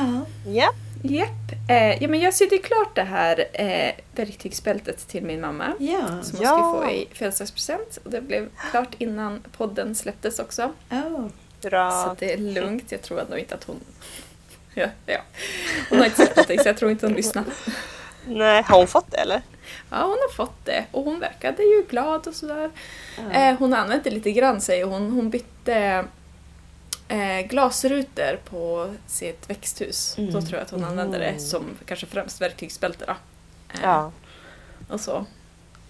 [0.51, 0.69] Ja.
[1.09, 1.19] Ja.
[1.25, 1.69] Japp.
[1.69, 5.73] Eh, ja, men jag sydde klart det här eh, verktygsbältet till min mamma.
[5.79, 6.07] Ja.
[6.23, 6.49] Som hon Ja.
[6.73, 7.97] skulle få i födelsedagspresent.
[8.03, 10.71] Och det blev klart innan podden släpptes också.
[10.91, 11.27] Oh.
[11.61, 11.91] Bra.
[11.91, 12.91] Så det är lugnt.
[12.91, 13.79] Jag tror nog inte att hon...
[14.77, 15.17] Ja, ja.
[15.89, 17.43] Hon har inte sagt någonting så jag tror inte hon lyssnar.
[18.27, 19.41] Nej, har hon fått det eller?
[19.89, 20.85] Ja, hon har fått det.
[20.91, 22.71] Och hon verkade ju glad och sådär.
[23.17, 23.31] Ja.
[23.49, 25.11] Eh, hon använt det lite grann säger hon.
[25.11, 26.05] Hon bytte
[27.07, 30.17] eh, glasrutor på sitt växthus.
[30.17, 30.31] Mm.
[30.33, 31.39] Då tror jag att hon använde det Mm.
[31.39, 33.05] som kanske främst verktygsbälte.
[33.73, 34.11] Eh, Ja.
[34.89, 35.25] Och så.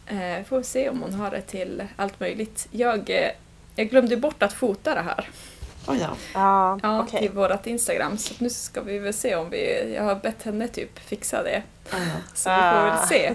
[0.08, 2.68] Eh, får vi se om hon har det till allt möjligt.
[2.72, 3.30] Jag, eh,
[3.76, 5.30] jag glömde bort att fota det här.
[5.86, 5.96] Då.
[5.96, 6.18] Ja,
[6.84, 7.20] Ja, okej.
[7.20, 8.18] till vårt Instagram.
[8.18, 9.94] Så nu ska vi väl se om vi...
[9.96, 11.64] Jag har bett henne typ fixa det.
[11.92, 11.98] Ja.
[12.34, 13.08] Så vi får väl Ah.
[13.08, 13.26] se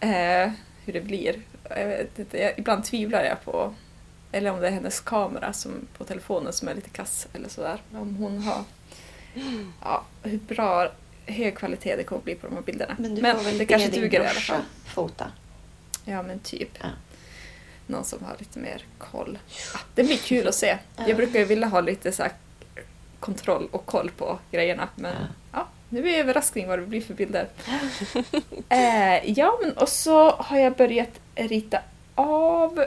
[0.00, 0.50] eh,
[0.84, 1.34] hur det blir.
[1.76, 3.74] Jag vet inte, jag, ibland tvivlar jag på...
[4.32, 7.82] Eller om det är hennes kamera som, på telefonen som är lite kass eller sådär.
[7.94, 8.64] Om hon har...
[9.82, 10.88] Ja, hur bra,
[11.26, 12.96] hög kvalitet det kommer bli på de här bilderna.
[12.98, 14.60] Men du får väl det kanske duger i alla fall.
[14.86, 15.26] fota.
[16.04, 16.70] Ja, men typ.
[16.80, 16.86] Ja.
[17.86, 19.38] Någon som har lite mer koll.
[19.74, 20.78] Ah, det blir kul att se.
[20.96, 21.04] Ja.
[21.08, 22.24] Jag brukar ju vilja ha lite så
[23.20, 24.88] kontroll och koll på grejerna.
[24.94, 25.26] Men Ja.
[25.52, 27.48] ja, nu är det överraskning vad det blir för bilder.
[28.68, 31.78] eh, ja, men och så har jag börjat rita
[32.14, 32.84] av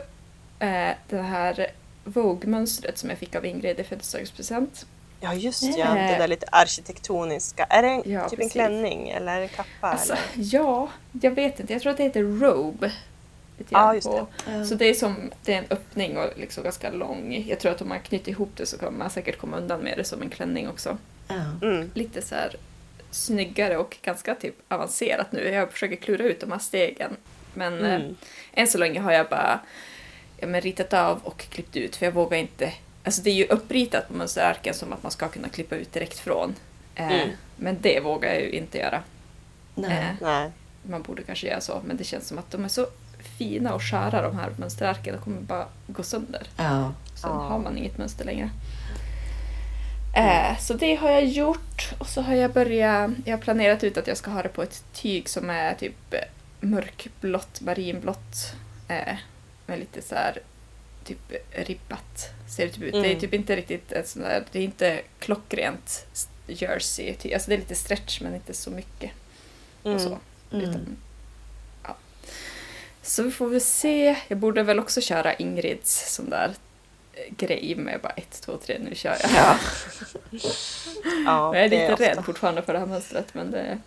[0.64, 1.68] eh, det här
[2.04, 4.86] Vogue-mönstret som jag fick av Ingrid i födelsedagspresent.
[5.22, 5.70] Ja, just Eh.
[5.78, 5.94] ja.
[5.94, 7.64] Det där lite arkitektoniska.
[7.64, 8.52] Är det en, Ja, typ en precis.
[8.54, 9.88] klänning eller en kappa?
[9.88, 10.24] Alltså, eller?
[10.36, 10.90] ja,
[11.22, 11.74] jag vet inte.
[11.74, 12.92] Jag tror att det heter Robe.
[13.70, 14.66] Ja, på- Ja.
[14.66, 17.44] Så det är som det är en öppning och liksom ganska lång.
[17.48, 19.98] Jag tror att om man knyter ihop det så kommer man säkert komma undan med
[19.98, 20.98] det som en klänning också.
[21.62, 21.92] Mm.
[21.94, 22.56] Lite så här
[23.12, 25.50] snyggare och ganska typ avancerat nu.
[25.50, 27.16] Jag försöker klura ut de här stegen.
[27.54, 28.16] Men eh, Mm.
[28.54, 29.60] än så länge har jag bara
[30.44, 32.74] ja, men ritat av och klippt ut för jag vågar inte.
[33.04, 36.20] Alltså det är ju uppritat på mönsterarken som att man ska kunna klippa ut direkt
[36.20, 36.56] från.
[36.96, 37.30] Eh, Mm.
[37.56, 39.02] Men det vågar jag ju inte göra.
[39.76, 39.92] Nej.
[39.98, 40.52] Eh, Nej.
[40.84, 42.88] man borde kanske göra så, men det känns som att de är så
[43.38, 45.16] fina och sköra de här mönsterarken.
[45.16, 46.48] De kommer bara gå sönder.
[46.58, 46.92] Ja.
[47.16, 47.38] Sen Ja.
[47.38, 48.50] har man inget mönster längre.
[50.16, 53.98] Eh, så det har jag gjort och så har jag börjat, jag har planerat ut
[53.98, 56.20] att jag ska ha det på ett tyg som är typ eh,
[56.60, 58.54] mörkblått, marinblått
[58.88, 59.16] eh,
[59.66, 60.40] med lite så här
[61.04, 62.94] typ ribbat ser det typ ut.
[62.94, 63.20] Det är Mm.
[63.20, 66.06] typ inte riktigt ett sånt där, det är inte klockrent
[66.48, 69.12] jersey, alltså det är lite stretch men inte så mycket
[69.84, 70.18] och så.
[70.52, 70.70] Mm.
[70.70, 70.98] Utan,
[71.84, 71.96] ja.
[73.02, 74.16] Så vi får väl se.
[74.28, 76.54] Jag borde väl också köra Ingrids sån där
[77.14, 79.32] eh, grej med bara ett, två, tre, nu kör jag.
[79.36, 79.60] Ja.
[81.26, 82.06] Ja, jag är lite ofta.
[82.06, 83.80] rädd fortfarande för det här mönstret men det...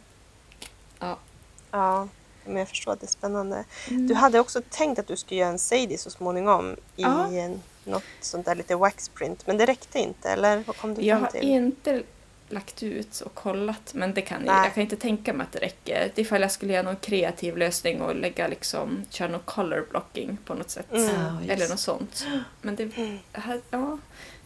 [1.71, 2.09] Ja,
[2.49, 3.65] men jag förstår att det är spännande.
[3.91, 4.07] Mm.
[4.07, 7.33] Du hade också tänkt att du skulle göra en Sadie så småningom i Ja.
[7.33, 11.17] en, något sånt där lite waxprint, men det räckte inte, eller vad kom du Jag
[11.19, 11.49] fram har till?
[11.51, 12.03] inte
[12.49, 15.59] lagt ut och kollat men det kan jag, jag kan inte tänka mig att det
[15.59, 16.11] räcker.
[16.15, 19.87] Det är ifall jag skulle göra någon kreativ lösning och lägga liksom, köra någon color
[19.91, 20.87] blocking på något sätt.
[20.93, 21.05] Mm.
[21.15, 21.51] Ja, just.
[21.53, 22.25] Eller något sånt.
[22.63, 23.19] Men det, Mm.
[23.33, 23.99] här, ja,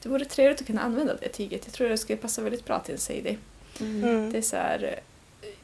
[0.02, 1.62] det vore trevligt att kunna använda det tyget.
[1.64, 3.38] Jag tror det skulle passa väldigt bra till en Sadie.
[3.80, 4.04] Mm.
[4.04, 4.32] Mm.
[4.32, 5.00] Det är så här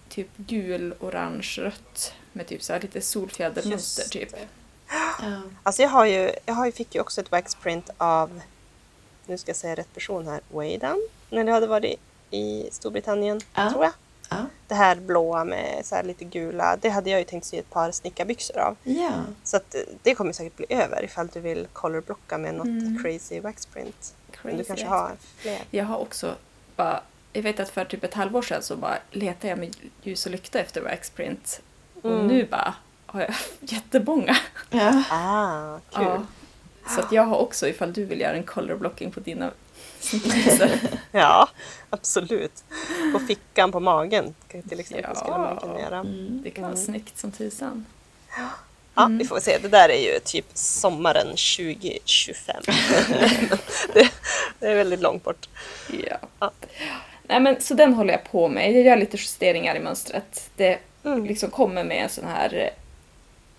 [0.08, 4.28] typ gul, orange, rött med typ så här lite solfjädermönster typ.
[5.20, 5.42] Ja.
[5.62, 8.40] Alltså jag, har ju, jag har ju, fick ju också ett waxprint av,
[9.26, 13.70] nu ska jag säga rätt person här, Waydan, när det hade varit i Storbritannien, Ja.
[13.70, 13.92] tror jag.
[14.30, 14.36] Ja.
[14.68, 17.70] Det här blåa med så här lite gula, det hade jag ju tänkt sy ett
[17.70, 18.76] par snickarbyxor av.
[18.82, 19.10] Ja.
[19.44, 23.02] Så att det kommer säkert bli över ifall du vill colorblocka med något Mm.
[23.02, 24.14] crazy waxprint.
[24.42, 25.58] Men du Crazy, kanske har fler?
[25.70, 26.34] Jag har också
[26.76, 30.26] bara, jag vet att för typ ett halvår sedan så bara letade jag med ljus
[30.26, 31.60] och lykta efter waxprint.
[32.06, 32.26] Och Mm.
[32.26, 32.74] nu bara
[33.06, 34.36] har jag jättemånga.
[34.70, 35.02] Ja.
[35.10, 36.04] Ah, kul.
[36.06, 36.22] Ja.
[36.94, 39.50] Så att jag har också ifall du vill göra en color blocking på dina.
[41.12, 41.48] Ja,
[41.90, 42.64] absolut.
[43.12, 44.34] På fickan på magen
[44.68, 45.20] till exempel Ja.
[45.20, 45.98] skulle man kunna göra.
[45.98, 46.40] Mm.
[46.44, 46.84] Det kan vara Mm.
[46.84, 47.86] snyggt som tusan.
[48.94, 49.18] Ja, Mm.
[49.18, 49.58] vi får se.
[49.62, 52.56] Det där är ju typ sommaren 2025.
[53.94, 54.10] det,
[54.58, 55.48] det är väldigt långt bort.
[56.08, 56.16] Ja.
[56.40, 56.50] Ja.
[57.22, 58.72] Nej, men, så den håller jag på med.
[58.72, 60.50] Jag gör lite justeringar i mönstret.
[60.56, 61.24] Det Mm.
[61.26, 62.54] liksom kommer med en sån här...
[62.54, 62.68] eh,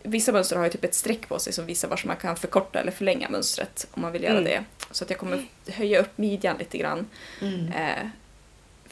[0.04, 2.80] Vissa mönster har ju typ ett streck på sig som visar var man kan förkorta
[2.80, 4.44] eller förlänga mönstret om man vill göra Mm.
[4.44, 4.64] det.
[4.92, 7.08] Så att jag kommer höja upp midjan lite grann.
[7.42, 7.68] Mm.
[7.72, 8.08] Eh,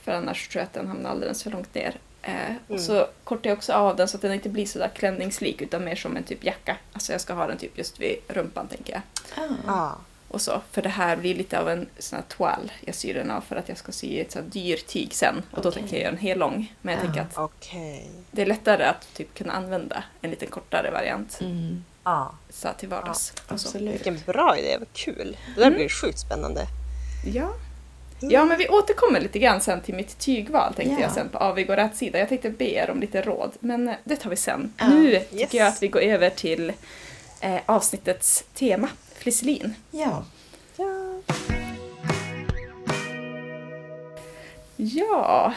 [0.03, 1.95] för annars tror jag att den hamnar alldeles för långt ner.
[2.21, 2.57] Eh, Mm.
[2.67, 5.83] och så kortar jag också av den så att den inte blir sådär klänningslik utan
[5.83, 6.77] mer som en typ jacka.
[6.93, 9.01] Alltså jag ska ha den typ just vid rumpan tänker jag.
[9.67, 9.91] Ah.
[10.29, 10.35] Ja.
[10.35, 10.61] Och så.
[10.71, 13.55] För det här blir lite av en sån här toal jag syr den av för
[13.55, 15.35] att jag ska sy ett så här dyr tyg sen.
[15.51, 15.81] Och då Okej.
[15.81, 16.73] tänker jag göra en hel lång.
[16.81, 17.05] Men jag Ja.
[17.05, 18.09] tänker att Okej.
[18.31, 21.83] det är lättare att typ kunna använda en lite kortare variant Mm.
[22.03, 22.35] Ja.
[22.49, 23.33] så här till vardags.
[23.35, 23.67] och så.
[23.67, 23.93] Absolut.
[23.95, 25.37] Vilken bra idé, vad kul.
[25.55, 25.77] Det där Mm.
[25.79, 26.61] blir sjukt spännande.
[27.33, 27.49] Ja.
[28.19, 31.01] ja, men vi återkommer lite grann sen till mitt tygval tänkte Ja.
[31.01, 32.19] jag sen på avig och rätt sida.
[32.19, 34.73] Jag tänkte be er om lite råd, men eh, det tar vi sen.
[34.77, 34.87] Ja.
[34.87, 35.53] Nu tycker Yes.
[35.53, 36.73] jag att vi går över till
[37.39, 38.89] eh, avsnittets tema,
[39.25, 39.73] flisselin.
[39.91, 40.25] Ja.
[40.77, 41.21] Ja.
[44.77, 45.53] Ja,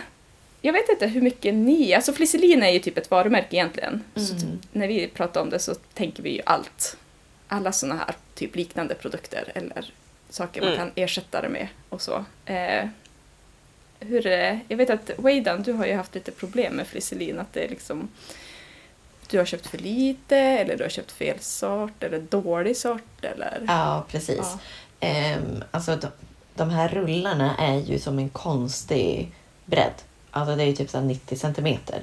[0.60, 1.94] jag vet inte hur mycket ni...
[1.94, 4.04] Alltså flisselin är ju typ ett varumärke egentligen.
[4.14, 4.38] Så Mm.
[4.60, 6.96] typ, när vi pratar om det så tänker vi ju allt.
[7.48, 9.92] Alla såna här typ liknande produkter eller
[10.30, 10.78] saker man Mm.
[10.78, 12.24] kan ersätta det med och så.
[12.46, 12.86] Eh,
[14.00, 14.60] hur är det?
[14.68, 17.38] Jag vet att Weidan, du har ju haft lite problem med flisselin.
[17.38, 18.08] Att det är liksom...
[19.30, 23.64] Du har köpt för lite eller du har köpt fel sort eller dålig sort eller...
[23.66, 24.38] ja, precis.
[24.38, 24.58] Ja.
[25.00, 26.08] Ehm, alltså de,
[26.54, 29.32] de här rullarna är ju som en konstig
[29.64, 29.94] bredd.
[30.30, 32.02] Alltså det är ju typ så här 90 centimeter.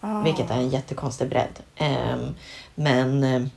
[0.00, 0.20] Ah.
[0.22, 1.60] Vilket är en jättekonstig bredd.
[1.76, 2.34] Ehm,
[2.74, 3.50] men ehm,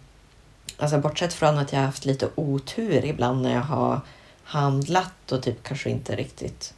[0.78, 4.02] alltså bortsett från att jag har haft lite otur ibland när jag har
[4.44, 6.74] handlat och typ kanske inte riktigt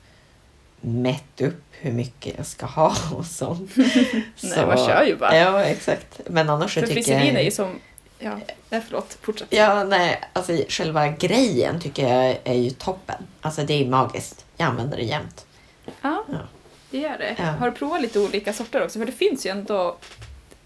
[0.81, 3.71] mätt upp hur mycket jag ska ha och sånt.
[3.75, 5.37] Nej, man kör ju bara.
[5.37, 6.21] Ja, exakt.
[6.27, 7.43] Men annars så För tycker flisselin är jag...
[7.43, 7.79] ju som...
[8.19, 8.39] Ja,
[8.69, 9.17] nej, förlåt.
[9.21, 9.47] Fortsätt.
[9.51, 13.23] Ja, nej, alltså själva grejen tycker jag är ju toppen.
[13.41, 14.45] Alltså det är magiskt.
[14.57, 15.45] Jag använder det jämt.
[16.01, 16.37] Ja, Ja.
[16.91, 17.35] det gör det.
[17.37, 17.43] Ja.
[17.45, 18.99] Har du provat lite olika sorter också?
[18.99, 19.97] För det finns ju ändå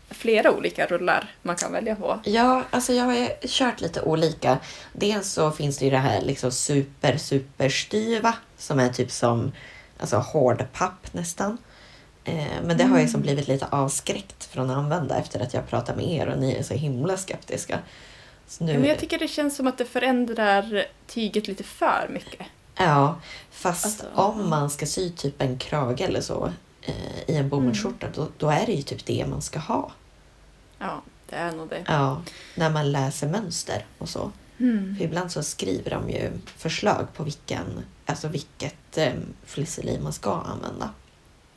[0.10, 2.20] flera olika rullar man kan välja på.
[2.24, 4.58] Ja, alltså jag har kört lite olika.
[4.94, 9.52] Dels så finns det ju det här liksom super, super styva som är typ som
[10.14, 11.58] alltså hårdpapp nästan.
[12.24, 15.68] Eh, men det har jag som blivit lite avskräckt från att använda efter att jag
[15.68, 17.80] pratar med er och ni är så himla skeptiska.
[18.48, 22.48] Så nu, men jag tycker det känns som att det förändrar tyget lite för mycket.
[22.76, 23.20] Ja,
[23.52, 28.08] fast Alltså, om man ska sy typ en krage eller så eh, i en bomullsskjorta,
[28.16, 29.92] då, då är det ju typ det man ska ha.
[30.80, 31.84] Ja, det är nog det.
[31.88, 32.22] Ja,
[32.56, 34.32] när man läser mönster och så.
[34.58, 34.96] Mm.
[34.98, 39.14] För ibland så skriver de ju förslag på vilken, alltså vilket eh,
[39.46, 40.90] flisselin man ska använda.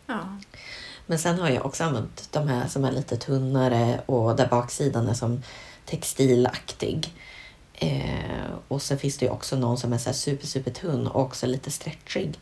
[0.07, 0.19] Ja.
[1.07, 5.09] Men sen har jag också använt de här som är lite tunnare och där baksidan
[5.09, 5.43] är som
[5.85, 7.13] textilaktig.
[7.75, 11.23] Eh, och sen finns det ju också någon som är så super, super tunn och
[11.23, 12.39] också lite stretchig.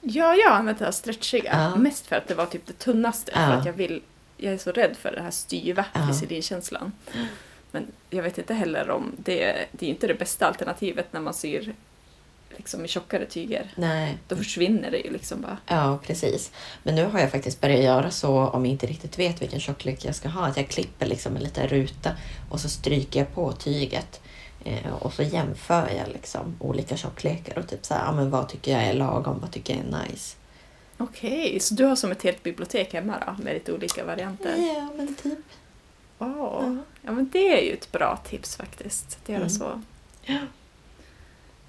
[0.00, 1.50] ja, jag har använt det här stretchiga.
[1.72, 1.76] Ja.
[1.76, 3.32] Mest för att det var typ det tunnaste.
[3.32, 3.46] För Ja.
[3.52, 4.02] att jag vill...
[4.36, 6.06] Jag är så rädd för den här styva Ja.
[6.06, 6.92] flisselinkänslan.
[7.70, 9.66] Men jag vet inte heller om det...
[9.72, 11.74] Det är inte det bästa alternativet när man syr
[12.56, 13.72] liksom i tjockare tyger.
[13.76, 15.56] Nej, Då försvinner det ju liksom bara.
[15.66, 16.50] Ja, precis.
[16.82, 20.04] Men nu har jag faktiskt börjat göra så om jag inte riktigt vet vilken tjocklek
[20.04, 20.46] jag ska ha.
[20.46, 22.12] Att jag klipper liksom en liten ruta
[22.50, 24.20] och så stryker jag på tyget.
[24.64, 28.48] Eh, och så jämför jag liksom olika tjocklekar och typ så här, ja, men vad
[28.48, 30.36] tycker jag är lagom, vad tycker jag är nice.
[31.00, 34.54] Okej, så du har som ett helt bibliotek hemma då med lite olika varianter?
[34.76, 35.38] Ja, men typ.
[36.18, 39.18] Åh, Ja, men det är ju ett bra tips faktiskt.
[39.22, 39.50] Att göra Mm.
[39.50, 39.82] så.
[40.22, 40.38] Ja.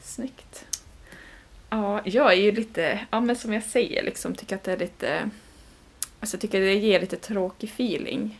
[0.09, 0.65] Snyggt.
[1.69, 4.77] Ja, jag är ju lite, ja men som jag säger, liksom tycker att det är
[4.77, 5.29] lite,
[6.19, 8.39] alltså jag tycker det ger lite tråkig feeling.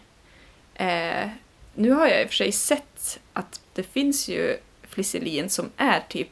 [0.75, 1.29] Eh,
[1.75, 6.03] nu har jag i och för sig sett att det finns ju flisselin som är
[6.09, 6.29] typ,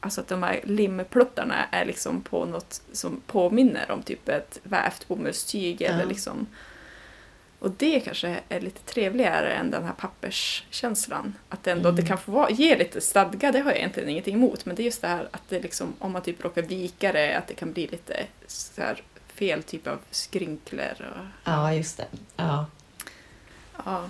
[0.00, 5.08] alltså att de här limplottarna är liksom på något som påminner om typ ett vävt
[5.08, 5.88] bomullstyg Ja.
[5.88, 6.46] eller liksom
[7.64, 11.34] och det kanske är lite trevligare än den här papperskänslan.
[11.48, 12.00] Att ändå Mm.
[12.02, 14.64] det kan få vara, ge lite stadga, det har jag egentligen ingenting emot.
[14.66, 17.34] Men det är just det här att det liksom, om man typ råkar vika det,
[17.38, 19.02] att det kan bli lite så här
[19.34, 20.94] fel typ av skrynklor.
[20.98, 22.04] Och, Ja, just det.
[22.36, 22.66] Ja.
[23.84, 24.08] ja.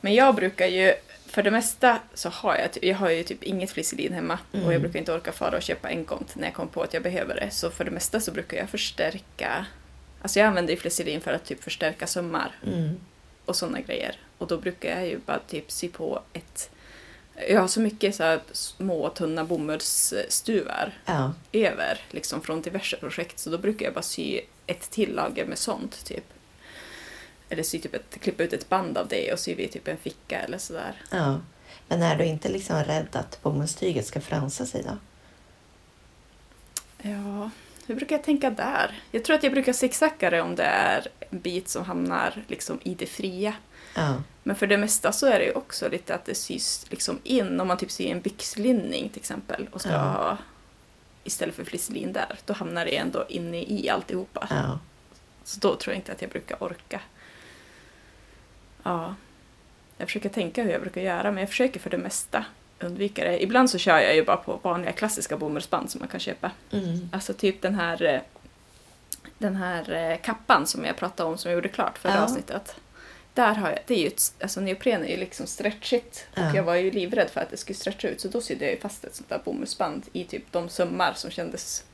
[0.00, 0.94] Men jag brukar ju,
[1.26, 4.38] för det mesta så har jag, jag har ju typ inget flisselin hemma.
[4.52, 4.72] Och Mm.
[4.72, 7.34] jag brukar inte orka fara och köpa enkont när jag kommer på att jag behöver
[7.34, 7.50] det.
[7.50, 9.66] Så för det mesta så brukar jag förstärka,
[10.22, 12.54] alltså jag använder ju flisselin för att typ förstärka sömmar.
[12.66, 13.00] Mm.
[13.44, 14.16] och sådana grejer.
[14.38, 16.70] Och då brukar jag ju bara typ sy på ett...
[17.48, 21.32] Jag har så mycket så här små tunna bomullsstuvar Ja.
[21.52, 25.58] över liksom från diverse projekt så då brukar jag bara sy ett till lager med
[25.58, 26.24] sånt typ.
[27.48, 29.96] Eller sy typ ett, klippa ut ett band av det och sy vid typ en
[29.96, 31.02] ficka eller sådär.
[31.10, 31.40] ja.
[31.88, 34.96] Men är du inte liksom rädd att bomullstyget ska fransa sig då?
[37.10, 37.50] Ja,
[37.92, 39.00] hur brukar jag tänka där?
[39.10, 42.78] Jag tror att jag brukar zigzacka det om det är en bit som hamnar liksom
[42.82, 43.54] i det fria.
[43.96, 44.22] Ja.
[44.42, 47.60] Men för det mesta så är det ju också lite att det sys liksom in.
[47.60, 49.98] Om man typ syr en byxlinning till exempel och ska Ja.
[49.98, 50.38] ha
[51.24, 54.46] istället för flisselin där, då hamnar det ändå inne i alltihopa.
[54.50, 54.78] ja.
[55.44, 57.00] Så då tror jag inte att jag brukar orka.
[58.82, 59.14] Ja.
[59.96, 62.44] Jag försöker tänka hur jag brukar göra, men jag försöker för det mesta
[62.84, 63.42] undvika det.
[63.42, 66.50] Ibland så kör jag ju bara på vanliga klassiska bomullsband som man kan köpa.
[66.70, 67.08] Mm.
[67.12, 68.20] Alltså typ den här, eh,
[69.38, 72.22] den här eh, kappan som jag pratade om som jag gjorde klart förra Ja.
[72.22, 72.74] avsnittet.
[73.34, 76.50] Där har jag, det är ju ett, alltså neopren är ju liksom stretchigt Ja.
[76.50, 78.74] och jag var ju livrädd för att det skulle stretcha ut så då sydde jag
[78.74, 81.84] ju fast ett sånt där bomullsband i typ de sömmar som kändes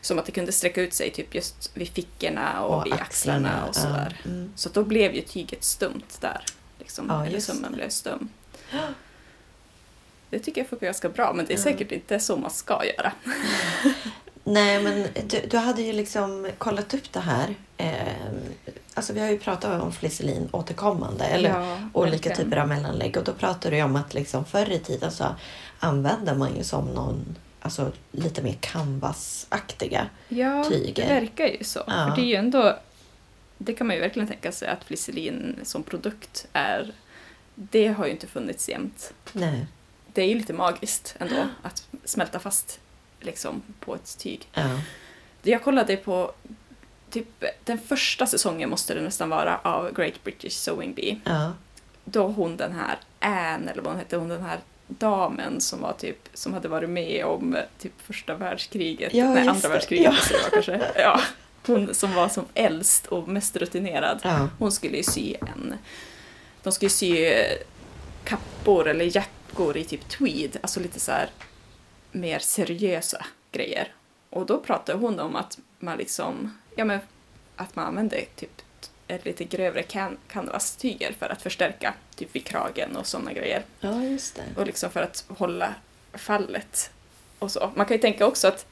[0.00, 3.74] som att det kunde sträcka ut sig typ just vid fickorna och, vid axlarna och
[3.76, 4.20] sådär.
[4.24, 4.30] Ja.
[4.30, 4.52] Mm.
[4.56, 6.44] Så då blev ju tyget stumt där.
[6.78, 8.28] Liksom, Ja, eller sömmen blev stum.
[10.32, 11.62] Det tycker jag funkar ganska bra, men det är Ja.
[11.62, 13.12] säkert inte så man ska göra.
[14.44, 17.54] Nej, men du, du hade ju liksom kollat upp det här.
[17.76, 17.92] Eh,
[18.94, 22.36] alltså vi har ju pratat om flisselin återkommande, eller Ja, olika verkligen.
[22.36, 23.16] typer av mellanlägg.
[23.16, 25.24] Och då pratade du om att liksom förr i tiden så
[25.78, 30.06] använde man ju som någon, alltså lite mer canvasaktiga.
[30.28, 31.08] Ja, tyger.
[31.08, 31.78] det verkar ju så.
[31.86, 31.92] Ja.
[32.08, 32.78] För det är ju ändå...
[33.58, 36.92] Det kan man ju verkligen tänka sig att flisselin som produkt är...
[37.54, 39.12] Det har ju inte funnits jämt.
[39.32, 39.66] Nej.
[40.12, 42.80] Det är ju lite magiskt ändå att smälta fast
[43.20, 44.48] liksom, på ett tyg.
[44.54, 44.78] Ja.
[45.42, 46.32] Jag kollade på
[47.10, 51.20] typ den första säsongen måste det nästan vara av Great British Sewing Bee.
[51.24, 51.52] Ja.
[52.04, 55.92] Då hon den här Anne, eller vad hon hette, hon den här damen som var
[55.92, 59.68] typ, som hade varit med om typ första världskriget, Ja, nej andra det.
[59.68, 60.20] världskriget Ja.
[60.28, 60.80] det vara kanske.
[61.00, 61.20] Ja,
[61.66, 64.20] hon som var som äldst och mest rutinerad.
[64.24, 64.48] Ja.
[64.58, 65.74] Hon skulle ju sy en,
[66.62, 67.34] de skulle sy
[68.24, 69.41] kappor eller jackor
[69.76, 71.30] i typ tweed, alltså lite så här
[72.12, 73.94] mer seriösa grejer.
[74.30, 77.00] Och då pratade hon om att man liksom, ja men
[77.56, 78.62] att man använde typ
[79.08, 83.64] ett lite grövre can- canvas-tyger för att förstärka typ vid kragen och sådana grejer.
[83.80, 84.42] ja, just det.
[84.56, 85.74] Och liksom för att hålla
[86.12, 86.90] fallet
[87.38, 87.72] och så.
[87.76, 88.66] Man kan ju tänka också att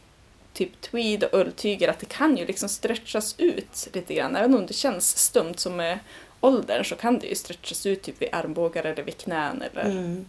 [0.53, 4.37] typ tweed och ulltyger, att det kan ju liksom stretchas ut lite grann.
[4.37, 5.99] Även om det känns stumt som med
[6.41, 9.63] åldern så kan det ju stretchas ut typ vid armbågar eller vid knän.
[9.63, 10.27] Eller Mm.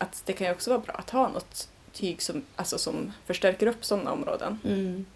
[0.00, 3.66] Att det kan ju också vara bra att ha något tyg som, alltså som förstärker
[3.66, 4.58] upp sådana områden.
[4.64, 5.06] Mm.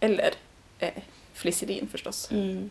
[0.00, 0.34] Eller
[0.78, 0.92] eh,
[1.34, 2.28] flisselin förstås.
[2.30, 2.70] Mm.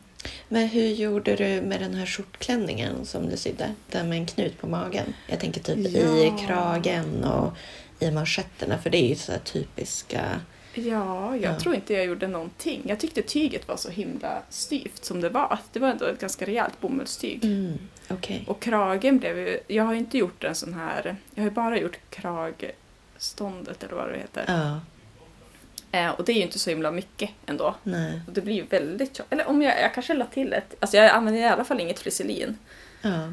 [0.49, 3.73] Men hur gjorde du med den här skjortklänningen som du sydde?
[3.91, 5.13] Den med en knut på magen.
[5.27, 6.37] Jag tänker typ i Ja.
[6.47, 7.53] kragen och
[7.99, 10.41] i manschetterna för det är ju så typiska...
[10.77, 11.59] Ja, jag Ja.
[11.59, 12.81] tror inte jag gjorde någonting.
[12.85, 15.59] Jag tyckte tyget var så himla styvt som det var.
[15.73, 17.45] Det var ändå ett ganska rejält bomullstyg.
[17.45, 17.77] Mm.
[18.09, 18.43] Okej.
[18.47, 19.59] Och kragen blev ju...
[19.67, 21.15] Jag har inte gjort en sån här...
[21.35, 24.43] Jag har ju bara gjort kragståndet eller vad det heter.
[24.47, 24.79] Ja,
[25.91, 27.75] Eh, och det är ju inte så himla mycket ändå.
[27.83, 28.21] nej.
[28.27, 29.33] Och det blir ju väldigt tjockt.
[29.33, 30.75] Eller om jag, jag kanske la till ett...
[30.79, 32.57] Alltså jag använder i alla fall inget flisselin.
[33.01, 33.31] Ja.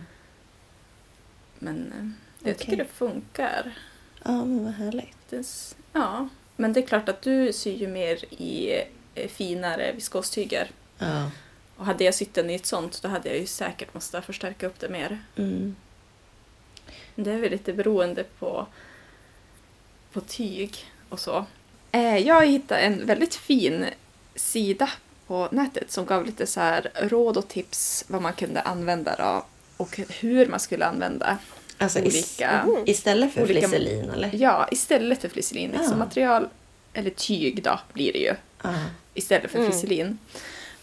[1.58, 2.84] Men eh, jag tycker Okej.
[2.86, 3.72] det funkar.
[4.24, 5.16] ja, men vad härligt.
[5.30, 5.46] Det,
[5.92, 8.82] ja, men det är klart att du syr ju mer i
[9.14, 10.70] eh, finare viskostyger.
[10.98, 11.30] Ja.
[11.76, 14.66] Och hade jag sytt den i ett sånt då hade jag ju säkert måste förstärka
[14.66, 15.24] upp det mer.
[15.36, 15.76] Mm.
[17.14, 18.66] Det är väl lite beroende på,
[20.12, 20.76] på tyg
[21.08, 21.44] och så.
[21.92, 23.86] Eh, jag hittade en väldigt fin
[24.34, 24.90] sida
[25.26, 29.46] på nätet som gav lite så här råd och tips vad man kunde använda då
[29.76, 31.38] och hur man skulle använda
[31.78, 32.66] Alltså is- olika...
[32.86, 34.30] istället för Olika- flisselin eller?
[34.34, 35.70] Ja, istället för flisselin.
[35.70, 35.96] Liksom Ja.
[35.96, 36.48] material,
[36.92, 38.34] eller tyg då blir det ju.
[38.62, 38.74] Ja.
[39.14, 39.70] istället för Mm.
[39.70, 40.18] flisselin.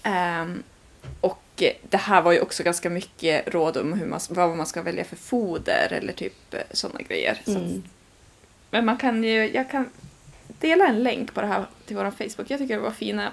[0.04, 0.64] Ehm,
[1.22, 4.66] och eh, det här var ju också ganska mycket råd om hur man, vad man
[4.68, 7.42] ska välja för foder eller typ sådana grejer.
[7.46, 7.84] Så att, Mm.
[8.72, 9.90] men man kan ju, jag kan
[10.60, 12.50] dela en länk på det här till vår Facebook.
[12.50, 13.32] Jag tycker det var fina,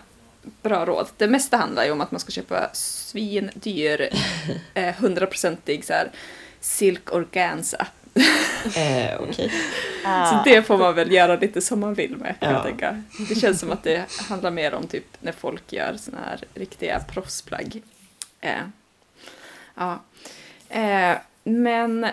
[0.62, 1.08] bra råd.
[1.16, 4.08] Det mesta handlar ju om att man ska köpa svindyr,
[4.74, 6.10] eh, hundraprocentig så här
[6.60, 7.86] silk organza.
[8.76, 9.52] Eh, Okej.
[10.02, 12.54] Så det får man väl göra lite som man vill med kan Ja.
[12.56, 13.02] jag tänka.
[13.28, 17.00] Det känns som att det handlar mer om typ när folk gör såna här riktiga
[17.00, 17.82] proffsplagg.
[18.40, 18.60] Eh,
[19.74, 20.02] ja.
[20.68, 22.04] Eh, men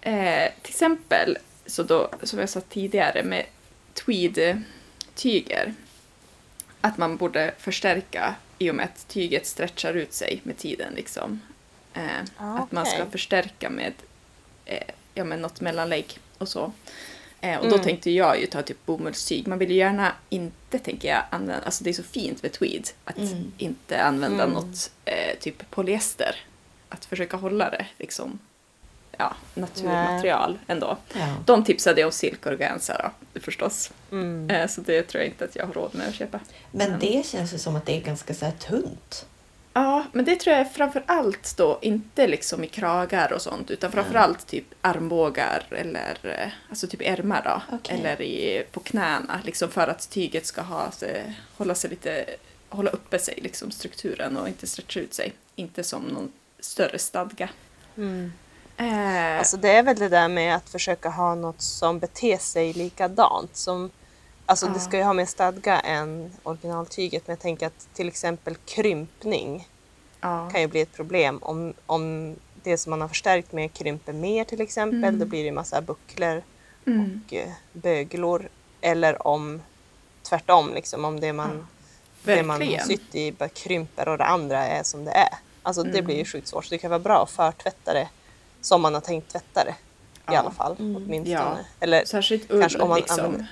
[0.00, 3.44] eh, till exempel, så då, som jag sa tidigare med
[3.94, 5.74] tweed-tyger,
[6.80, 10.92] att man borde förstärka i och med att tyget stretchar ut sig med tiden.
[10.94, 11.40] Liksom.
[11.98, 13.92] Eh, Ah, Att man ska förstärka med,
[14.64, 14.82] eh,
[15.14, 16.72] ja, med något mellanlägg och så.
[17.40, 17.84] Eh, och då Mm.
[17.84, 19.46] tänkte jag ju ta typ bomullstyg.
[19.46, 22.88] Man vill ju gärna inte, tänker jag, använda, alltså det är så fint med tweed,
[23.04, 23.52] att Mm.
[23.58, 24.54] inte använda Mm.
[24.54, 26.36] något eh, typ polyester.
[26.88, 28.38] Att försöka hålla det liksom
[29.18, 30.96] ja, naturmaterial ändå.
[31.14, 31.34] Ja.
[31.46, 33.90] De tipsade om silkorganza då, förstås.
[34.12, 34.50] Mm.
[34.50, 36.40] Eh, Så det tror jag inte att jag har råd med att köpa.
[36.70, 39.26] Men det känns ju som att det är ganska så här tunt.
[39.72, 43.70] Ja, men det tror jag är framför allt då inte liksom i kragar och sånt
[43.70, 47.76] utan framför allt typ armbågar eller eh, alltså typ ärmar då.
[47.76, 47.98] Okej.
[47.98, 50.90] Eller i, på knäna liksom för att tyget ska ha,
[51.56, 52.24] hålla sig lite,
[52.68, 55.32] hålla uppe sig liksom strukturen och inte stretcha ut sig.
[55.54, 57.48] Inte som någon större stadga.
[57.96, 58.32] Mm.
[58.76, 62.72] Eh, Alltså det är väl det där med att försöka ha något som beter sig
[62.72, 63.56] likadant.
[63.56, 63.90] Som,
[64.48, 64.72] alltså Ja.
[64.72, 69.68] det ska ju ha mer stadga än originaltyget men jag tänker att till exempel krympning
[70.20, 70.50] ja.
[70.52, 74.44] kan ju bli ett problem om, om det som man har förstärkt med krymper mer
[74.44, 75.04] till exempel.
[75.04, 75.18] Mm.
[75.18, 76.42] Då blir det ju massa bucklor
[76.86, 77.20] Mm.
[77.26, 78.48] och eh, böglor.
[78.80, 79.62] Eller om
[80.22, 81.66] tvärtom, liksom, om det man,
[82.24, 85.28] det man har sytt i bara krymper och det andra är som det är.
[85.62, 86.04] Alltså det Mm.
[86.04, 86.64] blir ju sjukt svårt.
[86.64, 88.08] Så det kan vara bra att förtvätta det
[88.60, 89.70] som man har tänkt tvätta det.
[89.70, 89.74] I
[90.34, 90.38] Ja.
[90.38, 90.96] alla fall, Mm.
[90.96, 91.40] åtminstone.
[91.40, 91.56] Ja.
[91.80, 93.18] Eller Särskilt ull Kanske om man liksom.
[93.24, 93.46] använder-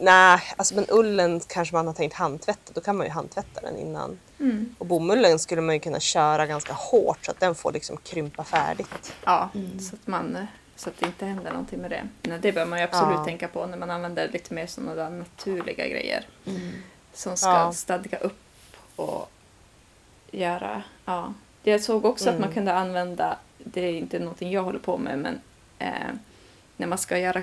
[0.00, 2.72] nej, alltså men ullen kanske man har tänkt handtvätta.
[2.74, 4.18] Då kan man ju handtvätta den innan.
[4.40, 4.74] Mm.
[4.78, 8.44] Och bomullen skulle man ju kunna köra ganska hårt så att den får liksom krympa
[8.44, 9.14] färdigt.
[9.24, 9.80] Ja, Mm.
[9.80, 12.08] så att, man, så att det inte händer någonting med det.
[12.22, 13.24] Nej, det bör man ju absolut Ja.
[13.24, 16.26] tänka på när man använder lite mer sådana där naturliga grejer.
[16.46, 16.72] Mm.
[17.12, 17.72] Som ska Ja.
[17.72, 18.40] stadga upp
[18.96, 19.30] och
[20.30, 20.82] göra...
[21.04, 21.34] Ja.
[21.62, 22.54] Jag såg också att man Mm.
[22.54, 25.40] kunde använda, det är inte någonting jag håller på med, men
[25.78, 26.14] eh,
[26.76, 27.42] när man ska göra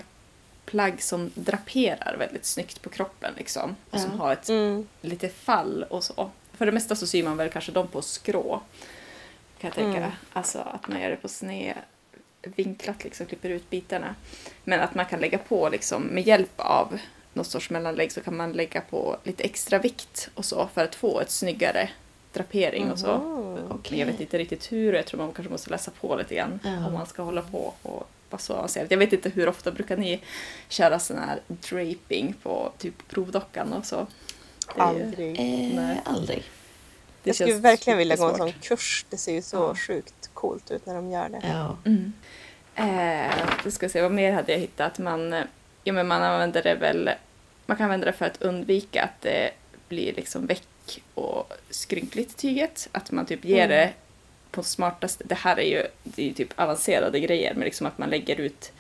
[0.66, 3.76] plagg som draperar väldigt snyggt på kroppen liksom.
[3.89, 4.18] Och som Ja.
[4.18, 4.88] har ett Mm.
[5.01, 6.30] lite fall och så.
[6.53, 8.61] För det mesta så syr man väl kanske dem på skrå.
[9.59, 9.97] Kan jag tänka.
[9.97, 10.11] Mm.
[10.34, 11.76] Alltså att man gör det på sned
[12.41, 14.16] vinklat liksom, klipper ut bitarna.
[14.63, 16.99] Men att man kan lägga på liksom med hjälp av
[17.34, 20.95] något sorts mellanlägg så kan man lägga på lite extra vikt och så för att
[20.95, 21.89] få ett snyggare
[22.34, 23.18] drapering och så.
[23.18, 23.82] Mhm.
[23.89, 26.36] Men jag vet inte riktigt hur och jag tror man kanske måste läsa på lite
[26.36, 26.88] grann Ja.
[26.88, 28.91] om man ska hålla på och vara så avancerad.
[28.91, 30.21] Jag vet inte hur ofta brukar ni
[30.69, 34.07] köra sån här draping på typ provdockan och så?
[34.75, 35.39] Det är ju- Aldrig.
[35.39, 36.01] Eh, Nej.
[36.05, 36.43] aldrig.
[37.23, 39.05] det Jag skulle verkligen vilja gå en sån kurs.
[39.09, 39.75] Det ser ju så Ja.
[39.75, 41.41] sjukt coolt ut när de gör det.
[41.43, 41.77] Ja.
[41.86, 42.13] Mm.
[42.75, 44.99] Eh, ska se, vad mer hade jag hittat?
[44.99, 45.36] Man,
[45.83, 47.09] ja, men man använder det väl...
[47.65, 49.51] Man kan använda det för att undvika att det
[49.89, 52.89] blir liksom väck och skrynkligt tyget.
[52.91, 53.69] Att man typ ger Mm.
[53.69, 53.93] det
[54.55, 55.23] på smartaste...
[55.23, 58.35] Det här är ju, det är ju typ avancerade grejer, men liksom att man lägger
[58.39, 58.71] ut...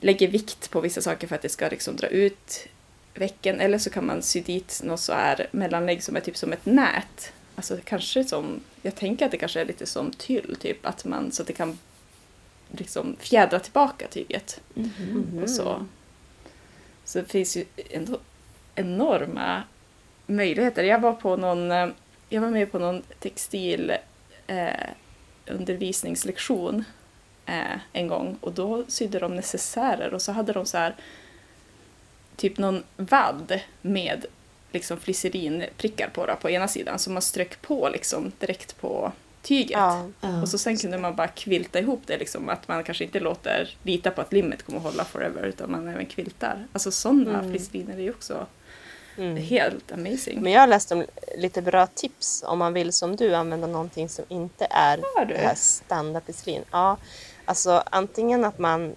[0.00, 2.68] Lägger vikt på vissa saker för att det ska liksom dra ut
[3.14, 3.60] väcken.
[3.60, 6.66] Eller så kan man sy dit något så här mellanlägg som är typ som ett
[6.66, 7.32] nät.
[7.54, 8.60] Alltså kanske som...
[8.82, 10.86] Jag tänker att det kanske är lite som tyll, typ.
[10.86, 11.78] Att man, så att det kan
[12.70, 14.60] liksom fjädra tillbaka tyget.
[14.74, 14.90] Mhm.
[15.10, 15.42] Mhm.
[15.42, 15.86] Och så.
[17.04, 18.18] så det finns ju ändå
[18.74, 19.62] enorma
[20.26, 20.84] möjligheter.
[20.84, 21.88] Jag var på någon, eh,
[22.28, 23.92] jag var med på någon textil
[24.46, 24.90] eh,
[25.46, 26.84] undervisningslektion
[27.46, 30.94] eh, en gång och då sydde de necessärer och så hade de så här
[32.36, 34.26] typ någon vadd med
[34.72, 39.70] liksom flisserinprickar på då, på ena sidan som man strök på liksom direkt på tyget.
[39.70, 40.06] Ja.
[40.20, 40.42] Ja.
[40.42, 43.74] Och så sen kunde man bara kvilta ihop det, liksom, att man kanske inte låter
[43.82, 46.66] lita på att limmet kommer att hålla forever, utan man även kviltar.
[46.72, 47.90] Alltså sådana Mm.
[47.90, 48.46] är ju också
[49.18, 49.36] Mm.
[49.36, 50.40] helt amazing.
[50.42, 51.04] Men jag har läst om
[51.38, 55.02] lite bra tips om man vill som du använda någonting som inte är det
[55.34, 55.42] här.
[56.70, 56.96] Ja,
[57.44, 58.94] alltså antingen att man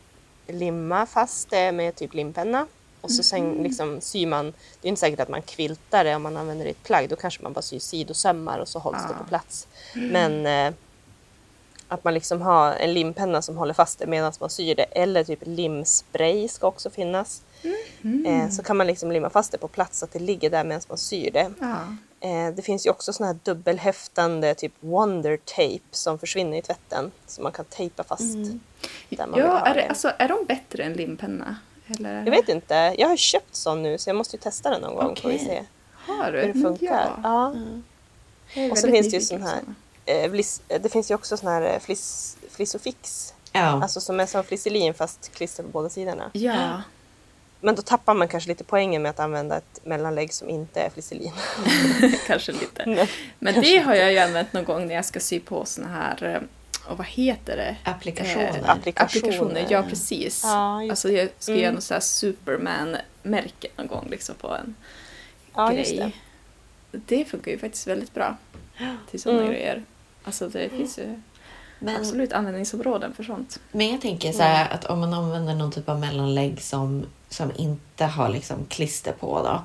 [0.48, 2.68] limmar fast det med typ limpenna
[3.02, 3.64] och så sen Mhm.
[3.64, 4.46] liksom syr man,
[4.82, 7.10] det är inte säkert att man kviltar det om man använder det i ett plagg,
[7.10, 9.24] då kanske man bara syr sidosömmar och så hålls det Ja.
[9.24, 9.68] på plats.
[9.96, 10.74] Men eh,
[11.88, 15.24] att man liksom har en limpenna som håller fast det medan man syr det eller
[15.24, 17.42] typ limspray ska också finnas.
[18.02, 18.26] Mm.
[18.26, 20.64] Eh, så kan man liksom limma fast det på plats så att det ligger där
[20.64, 21.52] medan man syr det.
[21.60, 21.76] Ja.
[22.22, 27.12] Eh, det finns ju också såna här dubbelhäftande typ wonder tape som försvinner i tvätten
[27.28, 28.22] som man kan tejpa fast.
[28.36, 28.60] Mm.
[29.10, 31.56] Där man vill Ja, ha är, det, alltså, är de bättre än limpenna?
[31.88, 32.24] Eller?
[32.26, 34.96] Jag vet inte, jag har köpt sån nu så jag måste ju testa den någon
[34.96, 36.40] gång får vi se Har du?
[36.42, 37.20] hur det funkar.
[37.24, 37.54] Ja.
[38.54, 38.62] Ja.
[38.64, 39.64] är Och så finns det ju sån här-.
[40.06, 43.60] Eh, bliss, eh, det finns ju också sån här fliss, flissofix, Ja.
[43.62, 46.30] alltså som är som flisselin fast klister på båda sidorna.
[46.34, 46.82] Ja.
[47.62, 50.90] Men då tappar man kanske lite poängen med att använda ett mellanlägg som inte är
[50.90, 51.32] flisselin.
[52.28, 52.84] kanske lite.
[52.86, 53.10] Nej.
[53.40, 56.24] Men det har jag ju använt någon gång när jag ska sy på såna här,
[56.24, 56.42] eh,
[56.92, 57.76] och vad heter det?
[57.84, 58.44] Applikationer.
[58.64, 59.06] Eh, Applikationer.
[59.06, 59.66] applikationer.
[59.70, 60.42] Ja, precis.
[60.44, 61.64] Ja, alltså jag ska Mm.
[61.64, 64.76] göra något så här Superman-märke någon gång liksom på en
[65.56, 65.98] ja, just det.
[65.98, 66.16] grej.
[66.92, 68.38] Det funkar ju faktiskt väldigt bra
[69.12, 69.52] till sådana Mm.
[69.54, 69.84] grejer.
[70.24, 71.22] Alltså det finns ju
[71.80, 73.60] Men, absolut användningsområden för sånt.
[73.72, 77.52] men jag tänker så här att om man använder någon typ av mellanlägg som, som
[77.56, 79.64] inte har liksom klister på då,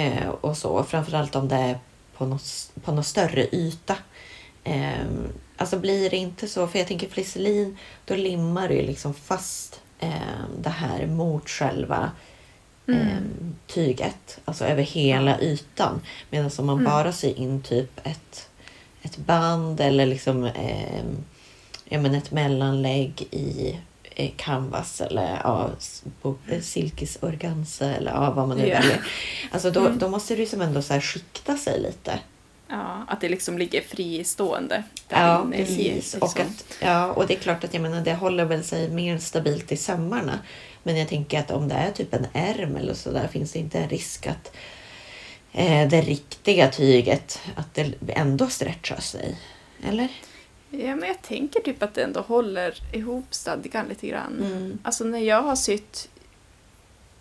[0.00, 1.78] eh, och så, framförallt om det är
[2.16, 3.96] på något, på någon större yta.
[4.64, 5.04] Eh,
[5.58, 9.80] Alltså blir det inte så, för jag tänker flisselin, då limmar det ju liksom fast
[9.98, 12.10] eh, det här mot själva
[12.88, 13.18] eh,
[13.66, 14.38] tyget.
[14.44, 16.00] Alltså över hela ytan.
[16.30, 18.48] Medan om man bara syr in typ ett,
[19.02, 21.04] ett band eller liksom eh,
[21.84, 23.78] ja, men ett mellanlägg i
[24.36, 28.78] canvas eller ja, s- på eh, silkesorganza eller ja, vad man nu Ja.
[28.80, 29.00] väljer.
[29.50, 32.18] Alltså då, då måste det ju som ändå så skikta sig lite.
[32.68, 35.78] Ja, att det liksom ligger fristående Ja, inne precis.
[35.78, 36.20] Liksom.
[36.22, 39.18] Och, att, ja, och det är klart att jag menar, det håller väl sig mer
[39.18, 40.38] stabilt i sömmarna.
[40.82, 43.58] Men jag tänker att om det är typ en ärm eller så där finns det
[43.58, 44.52] inte en risk att
[45.52, 49.36] eh, det riktiga tyget att det ändå stretchar sig.
[49.88, 50.08] Eller?
[50.70, 54.40] Ja, men jag tänker typ att det ändå håller ihop stadgan lite grann.
[54.44, 54.78] Mm.
[54.82, 56.08] Alltså när jag har sytt,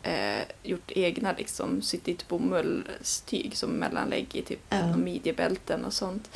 [0.04, 4.78] eh, gjort egna liksom, sytt dit bomullstyg som mellanlägg i typ Ja.
[4.78, 4.98] ja.
[4.98, 6.30] midjebälten och sånt.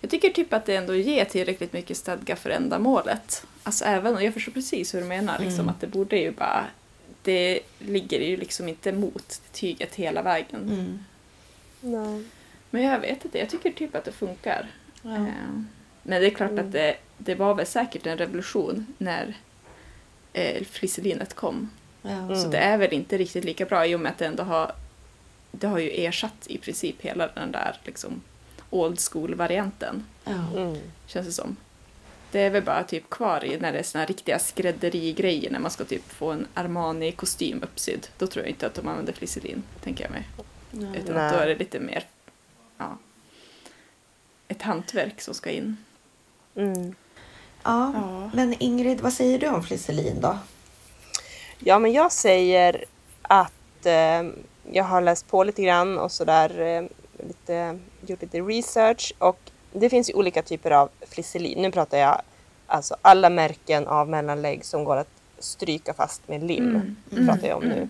[0.00, 3.46] Jag tycker typ att det ändå ger tillräckligt mycket stadga för ändamålet.
[3.62, 5.68] Alltså även, och jag förstår precis hur du menar, liksom, Mm.
[5.68, 6.66] att det borde ju bara,
[7.22, 10.62] det ligger ju liksom inte mot tyget hela vägen.
[10.62, 10.98] Mm.
[11.80, 12.24] Nej.
[12.70, 14.70] Men jag vet inte, jag tycker typ att det funkar.
[15.02, 15.14] Ja.
[15.16, 15.62] Eh,
[16.08, 16.66] Men det är klart Mm.
[16.66, 19.34] att det, det var väl säkert en revolution när
[20.32, 21.70] eh, fliselinet kom.
[22.02, 22.10] Ja.
[22.10, 22.36] Mm.
[22.42, 24.72] Så det är väl inte riktigt lika bra i och med att det ändå har
[25.50, 28.22] det har ju ersatt i princip hela den där liksom
[28.70, 30.04] old school-varianten.
[30.26, 30.76] Mm.
[31.06, 31.56] känns det som.
[32.30, 35.58] Det är väl bara typ kvar i när det är såna här riktiga skrädderigrejer när
[35.58, 38.06] man ska typ få en Armani-kostym uppsydd.
[38.18, 40.28] Då tror jag inte att de använder flisselin, tänker jag mig.
[40.96, 41.26] Utan Nej.
[41.26, 42.04] att då är det lite mer
[42.78, 42.98] ja,
[44.48, 45.76] ett hantverk som ska in.
[46.56, 46.94] Mm.
[47.62, 47.92] Ja.
[47.94, 48.30] Ja.
[48.34, 50.38] Men Ingrid, vad säger du om flisselin då?
[51.58, 52.84] Ja, men jag säger
[53.22, 54.22] att eh,
[54.72, 56.82] jag har läst på lite grann och sådär, eh,
[57.26, 59.38] lite, gjort lite research och
[59.72, 61.62] det finns ju olika typer av flisselin.
[61.62, 62.22] Nu pratar jag
[62.66, 66.68] alltså alla märken av mellanlägg som går att stryka fast med lim.
[66.68, 66.96] Mm.
[67.10, 67.88] Det pratar jag om nu.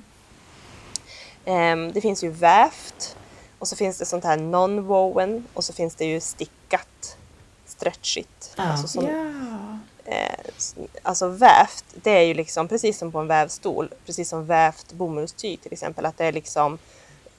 [1.44, 3.16] Ehm, det finns ju vävt
[3.58, 7.16] och så finns det sånt här non-woven och så finns det ju stickat
[7.76, 8.54] stretchigt.
[8.56, 8.62] Ja.
[8.62, 10.12] Alltså som Ja.
[10.12, 10.38] eh,
[11.02, 15.60] alltså vävt, det är ju liksom precis som på en vävstol, precis som vävt bomullstyg
[15.60, 16.78] till exempel, att det är liksom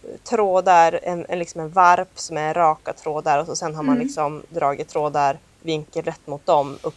[0.04, 3.84] eh, trådar, en, en, liksom en varp som är raka trådar och så sen har
[3.84, 6.96] man liksom dragit trådar vinkelrätt mot dem upp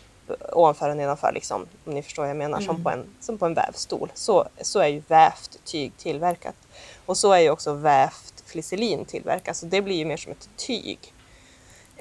[0.52, 3.46] ovanför och nedanför liksom, om ni förstår vad jag menar, som, på en, som på
[3.46, 4.12] en vävstol.
[4.14, 6.54] Så, så är ju vävt tyg tillverkat.
[7.06, 10.48] Och så är ju också vävt flisselin tillverkat, så det blir ju mer som ett
[10.56, 10.98] tyg.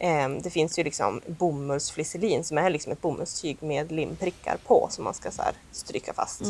[0.02, 5.04] Ehm, Det finns ju liksom bomullsflisselin som är liksom ett bomullstyg med limprickar på som
[5.04, 5.41] man ska så
[5.72, 6.41] stryka fast.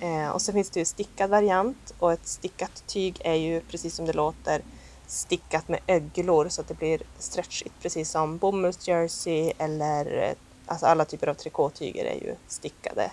[0.00, 3.94] Eh, och så finns det ju stickad variant och ett stickat tyg är ju precis
[3.94, 4.62] som det låter
[5.06, 10.34] stickat med öglor så att det blir stretchigt precis som bomullsjersey eller
[10.66, 13.10] alltså alla typer av trikåtyger är ju stickade.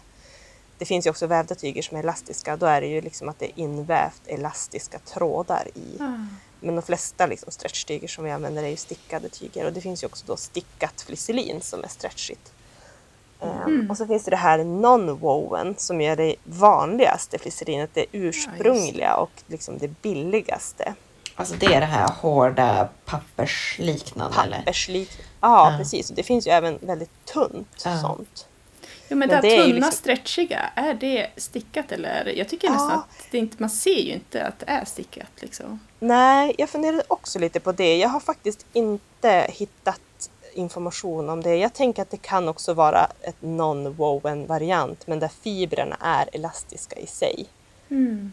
[0.77, 2.57] Det finns ju också vävda tyger som är elastiska.
[2.57, 5.97] Då är det ju liksom att det är invävt elastiska trådar i.
[6.63, 10.03] Men de flesta liksom stretchtyger som vi använder är ju stickade tyger och det finns
[10.03, 12.51] ju också då stickat flisselin som är stretchigt.
[13.41, 19.15] Ehm, Och så finns det det här non-woven som är det vanligaste flisselinet, det ursprungliga
[19.15, 20.93] och liksom det billigaste.
[21.35, 24.57] Alltså det är det här hårda pappersliknande eller?
[24.57, 25.09] Papperslik.
[25.41, 25.77] Ja, Ja.
[25.77, 26.09] precis.
[26.09, 28.01] Och det finns ju även väldigt tunt Ja.
[28.01, 28.47] sånt.
[29.09, 32.33] Jo, men, Men det här det tunna, liksom- stretchiga, är det stickat eller?
[32.37, 32.73] Jag tycker Ja.
[32.73, 35.79] nästan att det inte, man ser ju inte att det är stickat liksom.
[36.03, 37.97] Nej, jag funderade också lite på det.
[37.97, 41.55] Jag har faktiskt inte hittat information om det.
[41.55, 46.95] Jag tänker att det kan också vara ett non-woven variant men där fibrerna är elastiska
[46.95, 47.45] i sig.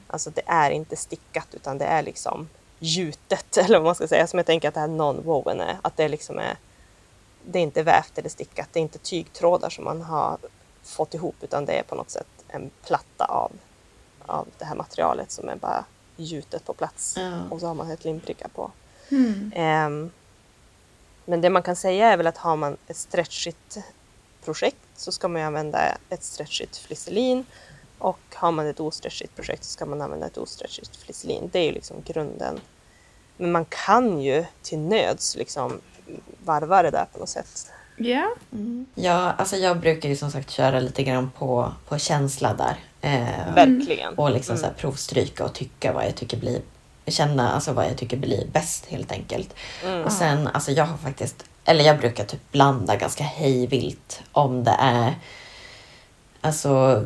[0.07, 2.49] Alltså det är inte stickat utan det är liksom
[2.79, 4.27] gjutet eller vad man ska säga.
[4.27, 5.77] Som jag tänker att det här non-woven är.
[5.83, 6.57] Att det liksom är
[7.45, 8.69] det är inte vävt eller stickat.
[8.73, 10.39] Det är inte tygtrådar som man har
[10.83, 13.53] fått ihop utan det är på något sätt en platta av,
[14.27, 15.85] av det här materialet som är bara
[16.19, 17.15] gjutet på plats.
[17.17, 17.43] Ja.
[17.51, 18.71] Och så har man ett limpricka på.
[19.55, 20.11] Ehm,
[21.25, 23.79] men det man kan säga är väl att har man ett stretchigt
[24.45, 27.45] projekt så ska man använda ett stretchigt flisselin
[27.99, 31.49] och har man ett ostretchigt projekt så ska man använda ett ostretchigt flisselin.
[31.53, 32.61] Det är ju liksom grunden.
[33.37, 35.81] Men man kan ju till nöds liksom
[36.45, 37.71] varva det där på något sätt.
[37.99, 38.35] Ja.
[38.95, 42.77] Ja, alltså jag brukar ju som sagt köra lite grann på, på känsla där.
[43.01, 44.15] Eh, Verkligen.
[44.15, 46.61] och liksom så här provstryka och tycka vad jag tycker blir
[47.07, 49.55] känna alltså vad jag tycker blir bäst helt enkelt.
[50.05, 54.77] Och sen, alltså jag har faktiskt, eller jag brukar typ blanda ganska hejvilt om det
[54.81, 55.15] är
[56.41, 57.05] Alltså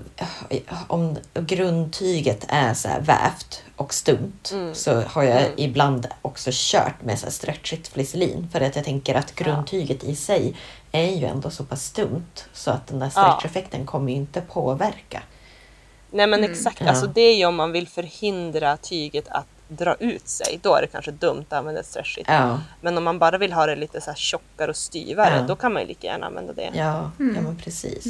[0.89, 4.75] om grundtyget är så här vävt och stumt Mm.
[4.75, 5.53] så har jag Mm.
[5.57, 8.49] ibland också kört med så här stretchigt flisselin.
[8.53, 10.57] För att jag tänker att grundtyget i sig
[10.93, 13.39] är ju ändå så pass stumt så att den där Ja.
[13.39, 15.23] stretcheffekten kommer ju inte påverka.
[16.11, 16.51] Nej men Mm.
[16.53, 16.89] exakt, Ja.
[16.89, 20.59] alltså det är ju om man vill förhindra tyget att dra ut sig.
[20.63, 22.29] Då är det kanske dumt att använda stretchigt.
[22.29, 25.43] Ja, Men om man bara vill ha det lite så här tjockare och styvare, Ja.
[25.43, 26.71] då kan man ju lika gärna använda det.
[26.75, 27.35] ja, Mm.
[27.37, 28.05] ja men precis.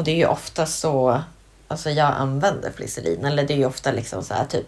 [0.00, 1.20] Och det är ju ofta så,
[1.68, 4.66] alltså jag använder flisselin, eller det är ju ofta liksom så här typ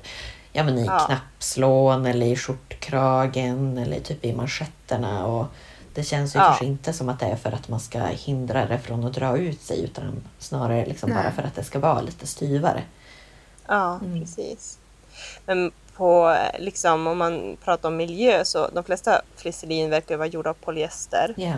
[0.52, 0.98] Ja men i Ja.
[0.98, 5.26] knappslån eller i skjortkragen eller typ i manschetterna.
[5.26, 5.46] Och
[5.94, 6.44] det känns ju Ja.
[6.44, 9.36] kanske inte som att det är för att man ska hindra det från att dra
[9.38, 11.22] ut sig utan snarare liksom Nej.
[11.22, 12.82] bara för att det ska vara lite styvare.
[13.68, 14.20] Ja, Mm.
[14.20, 14.78] precis.
[15.46, 20.50] Men på, liksom, om man pratar om miljö så de flesta flisselin verkar vara gjorda
[20.50, 21.34] av polyester.
[21.36, 21.54] Eh,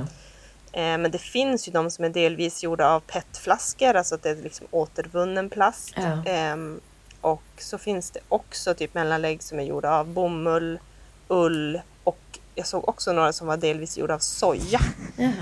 [0.74, 4.36] men det finns ju de som är delvis gjorda av petflaskor, alltså att det är
[4.36, 5.92] liksom återvunnen plast.
[5.96, 6.24] Ja.
[6.26, 6.80] Ehm,
[7.20, 10.78] och så finns det också typ mellanlägg som är gjorda av bomull,
[11.28, 14.80] ull och jag såg också några som var delvis gjorda av soja.
[15.16, 15.32] jaha.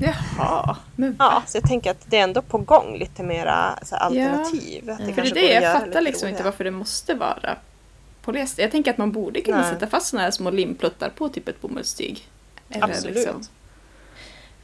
[0.00, 0.76] Jaha.
[0.96, 4.02] Men Ja, så jag tänker att det är ändå på gång lite mera så här,
[4.02, 4.90] alternativ.
[4.90, 5.14] Att Ja.
[5.14, 7.56] För det är det, jag fattar liksom inte varför det måste vara
[8.22, 8.62] polyester.
[8.62, 9.72] Jag tänker att man borde kunna Nej.
[9.72, 12.28] sätta fast såna här små limpluttar på typ ett bomullstyg.
[12.70, 13.16] Eller Absolut.
[13.16, 13.46] Liksom.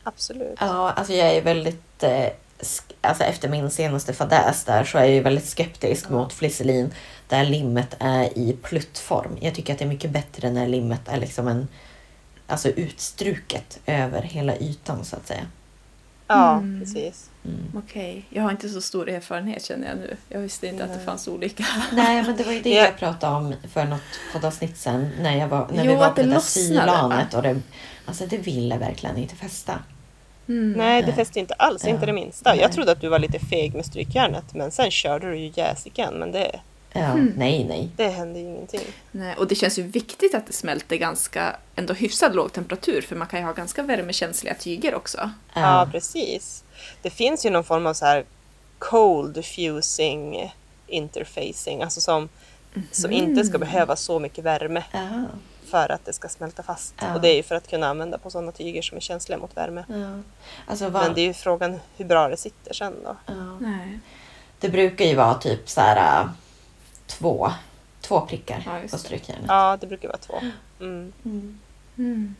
[0.05, 0.57] Absolut.
[0.61, 2.03] Ja, alltså jag är väldigt...
[2.03, 2.27] Eh,
[3.01, 6.95] alltså efter min senaste fadäs där så är jag ju väldigt skeptisk mot flisselin
[7.29, 9.37] där limmet är i pluttform.
[9.41, 11.69] Jag tycker att det är mycket bättre när limmet är liksom en...
[12.47, 15.47] Alltså utstruket över hela ytan så att säga.
[16.27, 16.81] Ja, Mm.
[16.81, 17.31] precis.
[17.45, 17.83] Mm.
[17.85, 20.17] Okej, jag har inte så stor erfarenhet känner jag nu.
[20.29, 21.65] Jag visste inte att det fanns olika.
[21.93, 22.85] Nej, men det var ju det Ja.
[22.85, 24.01] jag pratade om för något
[24.33, 27.35] poddavsnitt sen när, jag var, när vi Jo, var att på det där sylanet.
[27.35, 27.61] Och det,
[28.07, 29.79] alltså det ville verkligen inte fästa.
[30.49, 30.73] Mm.
[30.73, 31.17] Nej, det Nej.
[31.17, 32.07] fäster inte alls, inte Ja.
[32.07, 32.51] det minsta.
[32.51, 32.61] Nej.
[32.61, 36.15] Jag trodde att du var lite feg med strykjärnet, men sen körde du ju jäsiken,
[36.15, 36.61] men det,
[36.97, 37.33] Ja, Mm.
[37.37, 37.89] nej, nej.
[37.97, 38.81] det hände ju ingenting.
[39.11, 43.17] Nej, och det känns ju viktigt att det smälter ganska ändå hyfsad låg temperatur för
[43.17, 45.31] man kan ju ha ganska värmekänsliga tyger också.
[45.55, 46.65] Ja, precis.
[47.03, 48.25] Det finns ju någon form av så här
[48.79, 50.53] cold diffusing
[50.87, 52.29] interfacing, alltså som,
[52.91, 55.25] som inte ska behöva så mycket värme Ja,
[55.75, 56.95] för att det ska smälta fast.
[57.01, 57.15] Ja.
[57.15, 59.57] Och det är ju för att kunna använda på sådana tyger som är känsliga mot
[59.57, 59.85] värme.
[59.89, 60.19] ja.
[60.67, 63.17] Alltså, vad, Men det är ju frågan hur bra det sitter sen då.
[63.27, 63.59] ja.
[63.61, 63.99] Nej.
[64.61, 66.29] Det brukar ju vara typ så här äh,
[67.07, 67.51] två,
[68.01, 68.99] två prickar Ja, på det.
[68.99, 69.45] strykjärnet.
[69.49, 70.35] Ja, det brukar vara två.
[70.81, 71.13] Mm.
[71.25, 71.59] Mm.
[71.99, 72.35] Mm.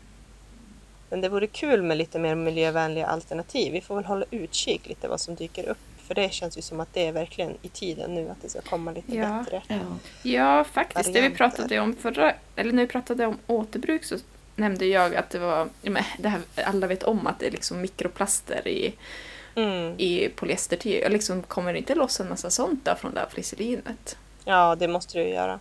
[1.09, 3.73] Men det vore kul med lite mer miljövänliga alternativ.
[3.73, 5.77] Vi får väl hålla utkik lite vad som dyker upp.
[6.07, 8.61] För det känns ju som att det är verkligen i tiden nu att det ska
[8.61, 9.43] komma lite Ja.
[9.43, 9.61] bättre.
[9.67, 9.75] Ja.
[10.23, 11.05] Ja, faktiskt.
[11.05, 11.37] Det vi Varianter.
[11.37, 14.15] pratade om förra, eller när vi pratade om återbruk så
[14.55, 15.67] nämnde jag att det var,
[16.17, 18.93] det här, alla vet om att det är liksom mikroplaster i,
[19.57, 19.93] Mm.
[19.99, 21.01] i polyestertyg.
[21.03, 24.17] Jag liksom kommer det inte loss en massa sånt där från det här fliselinet.
[24.45, 25.59] Ja, det måste du ju göra.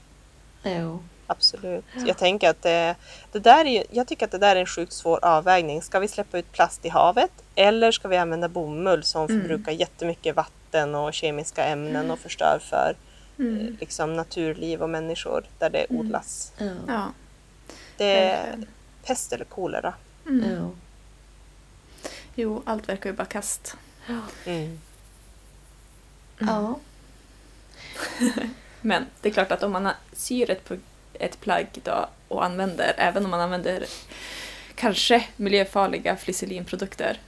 [0.63, 1.03] Jo.
[1.27, 1.85] Absolut.
[2.07, 2.95] Jag tänker att det,
[3.33, 5.83] det där är, jag tycker att det där är en sjukt svår avvägning.
[5.83, 9.41] Ska vi släppa ut plast i havet eller ska vi använda bomull som Mm.
[9.41, 12.97] förbrukar jättemycket vatten och kemiska ämnen och förstör för
[13.39, 13.61] Mm.
[13.67, 16.01] eh, liksom, naturliv och människor där det Mm.
[16.01, 16.53] odlas?
[16.59, 16.67] Ja.
[16.89, 17.13] Ja,
[17.97, 18.67] Det är
[19.05, 19.95] pest eller kolera.
[20.27, 20.51] Mm.
[20.55, 20.71] Ja.
[22.35, 23.77] Jo, allt verkar ju bara kast.
[24.45, 24.81] Mm.
[26.39, 26.79] Ja.
[28.81, 30.65] Men det är klart att om man syr ett,
[31.21, 33.85] ett plagg då och använder, även om man använder
[34.75, 37.21] kanske miljöfarliga flisselinprodukter,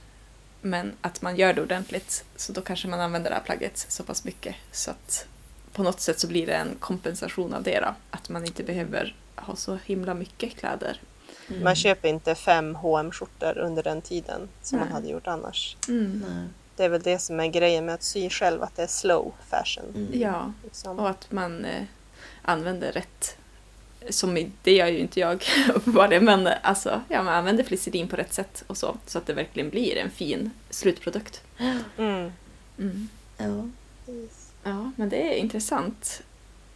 [0.61, 4.03] men att man gör det ordentligt, så då kanske man använder det här plagget så
[4.03, 5.27] pass mycket så att
[5.73, 7.95] på något sätt så blir det en kompensation av det då.
[8.11, 11.01] Att man inte behöver ha så himla mycket kläder.
[11.49, 11.63] Mm.
[11.63, 14.93] Man köper inte fem hm skjortor under den tiden som man Nej.
[14.95, 15.77] hade gjort annars.
[15.87, 16.23] Mm.
[16.75, 19.33] Det är väl det som är grejen med att sy själv, att det är slow
[19.49, 19.85] fashion.
[19.95, 20.21] Mm.
[20.21, 20.99] Ja, Liksom.
[20.99, 21.83] och att man eh,
[22.41, 23.37] använder rätt
[24.09, 25.43] som det gör ju inte jag
[25.75, 29.33] uppenbarligen, men alltså, ja, man använder flisselin på rätt sätt och så, så att det
[29.33, 31.41] verkligen blir en fin slutprodukt.
[31.97, 32.31] Mm.
[32.79, 33.09] Mm.
[33.37, 33.69] Ja.
[34.63, 36.21] Ja, men det är intressant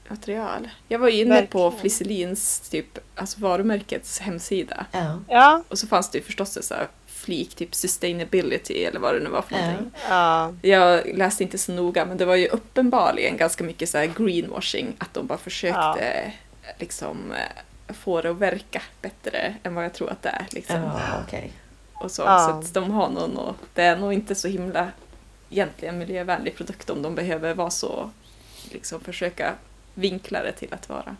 [0.07, 0.69] material.
[0.87, 1.81] Jag var ju inne på Verkligen.
[1.81, 4.85] Flisselins, typ, alltså varumärkets hemsida.
[4.91, 5.19] Ja.
[5.27, 9.15] Ja, Och så fanns det ju förstås en så här flik, typ sustainability eller vad
[9.15, 9.61] det nu var för Ja.
[9.65, 9.91] någonting.
[10.09, 14.05] ja, Jag läste inte så noga, men det var ju uppenbarligen ganska mycket så här
[14.17, 16.31] greenwashing, att de bara försökte
[16.79, 20.45] liksom eh, få det att verka bättre än vad jag tror att det är.
[20.51, 20.75] Liksom.
[20.81, 21.51] Ja, okej.
[21.93, 22.39] Och så, Ja.
[22.39, 24.91] så att de har nog, nå- det är nog inte så himla
[25.49, 28.09] egentligen miljövänlig produkt om de behöver vara så,
[28.71, 29.53] liksom försöka
[29.93, 31.15] vinkla det till att vara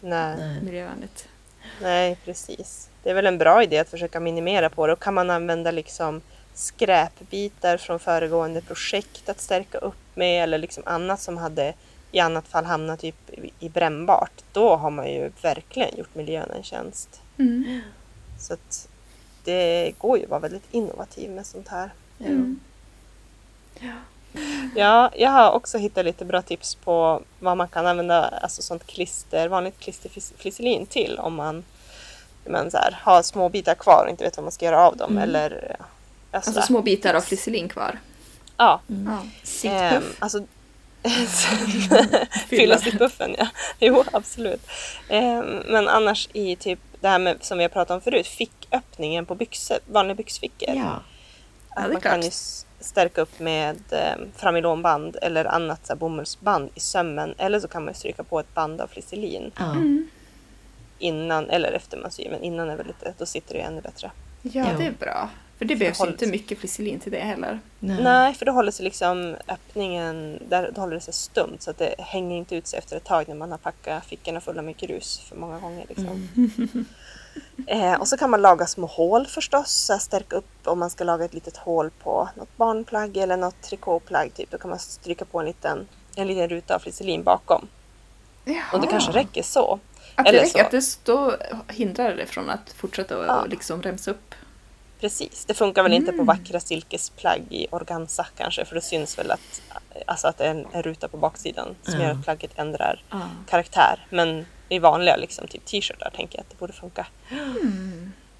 [0.00, 0.62] nej, Nej.
[0.62, 1.28] miljövänligt.
[1.82, 2.88] nej, precis.
[3.02, 4.92] Det är väl en bra idé att försöka minimera på det.
[4.92, 6.20] Och kan man använda liksom
[6.54, 11.74] skräpbitar från föregående projekt att stärka upp med eller liksom annat som hade
[12.12, 14.32] i annat fall hamnat typ i- i brännbart.
[14.52, 17.20] Då har man ju verkligen gjort miljön en tjänst.
[17.38, 17.80] Mm.
[18.38, 18.88] Så att
[19.44, 21.90] det går ju att vara väldigt innovativ med sånt här.
[22.18, 22.60] Mm.
[24.76, 28.86] Ja, jag har också hittat lite bra tips på vad man kan använda alltså sånt
[28.86, 31.64] klister, vanligt klisterflisselin till om man,
[32.46, 34.96] man så här, har små bitar kvar och inte vet vad man ska göra av
[34.96, 35.18] dem.
[35.18, 35.84] Eller, ja,
[36.30, 36.66] Alltså sådär.
[36.66, 37.98] små bitar av flisselin kvar.
[38.56, 38.94] Ja, Ja.
[38.96, 40.16] ehm, Sittpuff.
[42.48, 43.46] fylla sittpuffen, ja.
[43.78, 44.66] Jo, absolut.
[45.08, 49.26] Ehm, men annars i typ det här med, som vi har pratat om förut, ficköppningen
[49.26, 50.74] på byxor, vanliga byxfickor.
[50.76, 51.02] ja.
[51.76, 52.24] Ja, man kan klart.
[52.24, 57.34] ju s- stärka upp med eh, framilonband eller annat så här, bomullsband i sömmen.
[57.38, 59.70] Eller så kan man ju stryka på ett band av flisselin ja.
[59.72, 60.08] Mm.
[60.98, 62.30] innan eller efter man syr.
[62.30, 64.10] Men innan är väl lite, då sitter det ju ännu bättre.
[64.42, 64.78] Ja, Jo.
[64.78, 65.28] det är bra.
[65.60, 66.32] För det behövs håller inte sig.
[66.32, 67.60] mycket flisselin till det heller.
[67.78, 68.02] Nej.
[68.02, 71.78] Nej, för då håller sig liksom öppningen, där då håller det sig stumt så att
[71.78, 74.76] det hänger inte ut sig efter ett tag när man har packat fickorna fulla med
[74.76, 75.84] grus för många gånger.
[75.88, 76.28] Liksom.
[77.66, 81.04] Eh, och så kan man laga små hål förstås, så stärka upp om man ska
[81.04, 84.34] laga ett litet hål på något barnplagg eller något trikåplagg.
[84.34, 84.50] Typ.
[84.50, 87.68] Då kan man stryka på en liten, en liten ruta av flisselin bakom.
[88.72, 89.78] Och det kanske räcker så.
[90.14, 90.64] Att det Eller räcker, så.
[90.64, 91.36] att det då
[91.72, 93.44] hindrar det från att fortsätta och Ja.
[93.50, 94.34] liksom remsa upp.
[95.00, 96.02] Precis, det funkar väl Mm.
[96.02, 99.62] inte på vackra silkesplagg i organza kanske för det syns väl att,
[100.06, 102.06] alltså att det är en, en ruta på baksidan som Ja.
[102.06, 103.20] gör att plagget ändrar Ja.
[103.48, 104.06] karaktär.
[104.10, 107.06] Men i vanliga liksom, typ t-shirtar tänker jag att det borde funka.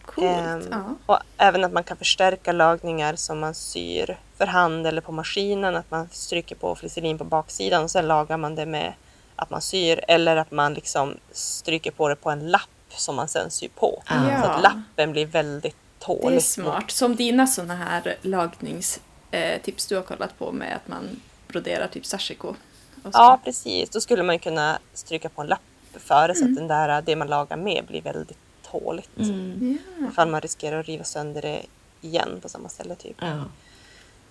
[0.07, 0.27] Coolt.
[0.29, 0.85] Ehm, ja.
[1.07, 5.77] Och även att man kan förstärka lagningar som man syr för hand eller på maskinen.
[5.77, 8.93] Att man stryker på flisselin på baksidan och sen lagar man det med
[9.37, 10.01] att man syr.
[10.09, 14.03] Eller att man liksom stryker på det på en lapp som man sen syr på.
[14.09, 16.33] Så att lappen blir väldigt tålig.
[16.33, 16.91] Det är smart.
[16.91, 22.07] Som dina sådana här lagningstips eh, du har kollat på med att man broderar typ
[22.07, 22.55] sashiko.
[23.03, 23.11] så.
[23.13, 23.91] Ja, precis.
[23.91, 25.61] Då skulle man kunna stryka på en lapp
[25.93, 26.53] före så Mm.
[26.53, 28.39] att den där, det man lagar med blir väldigt
[28.71, 29.19] tåligt.
[29.19, 29.79] Mm.
[30.01, 30.07] Ja.
[30.09, 31.63] Ifall man riskerar att riva sönder det
[32.01, 32.95] igen på samma ställe.
[32.95, 33.17] Typ.
[33.21, 33.45] Ja.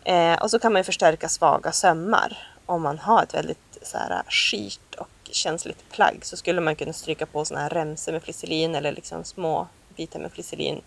[0.03, 2.55] Eh, och så kan man ju förstärka svaga sömmar.
[2.65, 6.93] Om man har ett väldigt så här, skit och känsligt plagg så skulle man kunna
[6.93, 10.81] stryka på såna här remsor med flisselin eller liksom små bitar med flisselin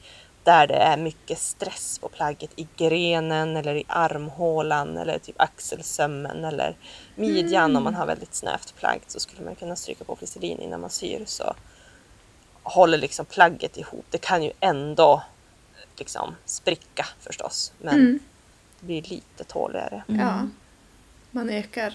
[0.45, 6.45] där det är mycket stress på plagget i grenen eller i armhålan eller typ axelsömmen
[6.45, 6.77] eller
[7.15, 10.81] midjan om man har väldigt snävt plagg så skulle man kunna stryka på flisselin innan
[10.81, 11.55] man syr så
[12.63, 14.05] håller liksom plagget ihop.
[14.11, 15.23] Det kan ju ändå
[15.99, 18.19] liksom spricka förstås men Mm.
[18.81, 20.03] det blir lite tåligare.
[20.07, 20.49] ja.
[21.31, 21.95] Man ökar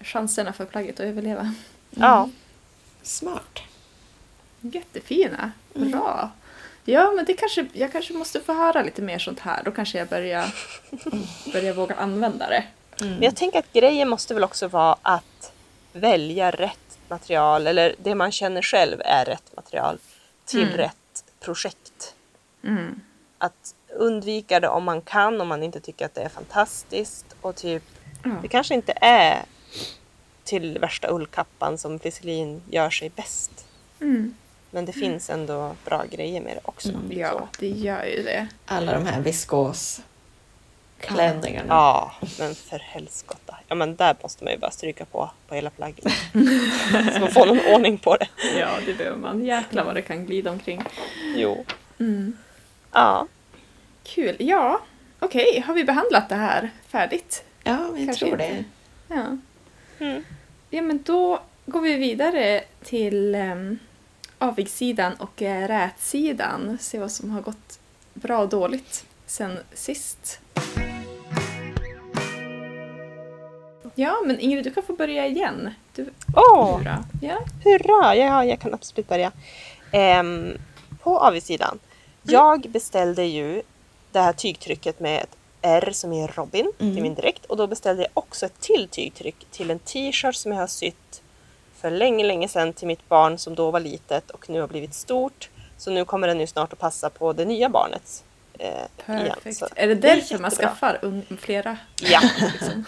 [0.00, 1.54] chanserna för plagget att överleva.
[1.90, 2.28] Ja,
[3.02, 3.58] Smart.
[4.60, 5.52] Jättefina.
[5.74, 6.30] Bra.
[6.84, 9.62] Ja, men det kanske, jag kanske måste få höra lite mer sånt här.
[9.64, 10.54] Då kanske jag börjar,
[11.52, 12.64] börjar våga använda det.
[13.00, 15.52] men jag tänker att grejen måste väl också vara att
[15.92, 19.98] välja rätt material eller det man känner själv är rätt material
[20.44, 20.76] till Mm.
[20.76, 22.14] rätt projekt.
[22.64, 23.00] Mm.
[23.38, 27.56] Att undvika det om man kan, om man inte tycker att det är fantastiskt och
[27.56, 27.82] typ
[28.42, 29.42] det kanske inte är
[30.44, 33.66] till värsta ullkappan som Flisselin gör sig bäst.
[34.00, 34.34] Mm.
[34.74, 36.88] Men det finns ändå bra grejer med det också.
[37.10, 37.48] Ja, Så.
[37.58, 38.46] det gör ju det.
[38.66, 41.66] Alla de här viskosklänningarna.
[41.68, 43.56] Ja, men för helskotta.
[43.68, 46.04] Ja, men där måste man ju bara stryka på på hela plagget.
[47.14, 48.28] Så man får någon ordning på det.
[48.58, 49.44] Ja, det behöver man.
[49.44, 50.82] Jäklar vad det kan glida omkring.
[51.36, 51.64] Jo.
[51.98, 52.36] Mm.
[52.92, 53.26] Ja.
[54.04, 54.36] Kul.
[54.38, 54.80] Ja,
[55.18, 55.64] okej.
[55.66, 57.44] Har vi behandlat det här färdigt?
[57.64, 58.54] Ja, jag Kanske tror inte.
[59.08, 59.14] det.
[59.14, 59.36] Ja.
[60.06, 60.24] Mm.
[60.70, 63.78] Ja, men då går vi vidare till um,
[64.42, 66.78] avigsidan och eh, rätsidan.
[66.80, 67.78] Se vad som har gått
[68.14, 70.40] bra och dåligt sen sist.
[73.94, 75.70] Ja, men Ingrid, du kan få börja igen.
[75.94, 76.80] Du, du då?
[77.20, 77.38] Ja.
[77.64, 78.14] hurra!
[78.16, 79.32] Ja, jag kan absolut börja.
[79.92, 80.58] Ehm,
[81.02, 81.78] på avigsidan.
[82.22, 83.62] Jag beställde ju
[84.12, 86.94] det här tygtrycket med ett R som är Robin Mm.
[86.94, 87.44] till min dräkt.
[87.44, 91.21] Och då beställde jag också ett till tygtryck till en t-shirt som jag har sytt
[91.82, 94.94] för länge, länge sedan till mitt barn som då var litet och nu har blivit
[94.94, 95.50] stort.
[95.78, 98.24] Så nu kommer den ju snart att passa på det nya barnet.
[98.58, 98.68] Eh,
[99.08, 99.36] igen.
[99.76, 100.68] Är det det är därför man jättebra.
[100.68, 101.76] skaffar flera?
[102.00, 102.20] Ja,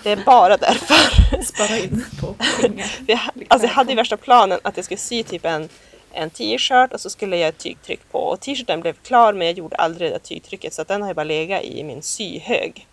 [0.02, 1.42] det är bara därför.
[1.42, 2.90] Spara in på pengar.
[3.48, 5.68] Alltså jag hade ju värsta planen att jag skulle sy typ en,
[6.12, 8.18] en t-shirt och så skulle jag göra ett tygtryck på.
[8.18, 11.14] Och t-shirten blev klar men jag gjorde aldrig det där tygtrycket så den har ju
[11.14, 12.86] bara legat i min syhög.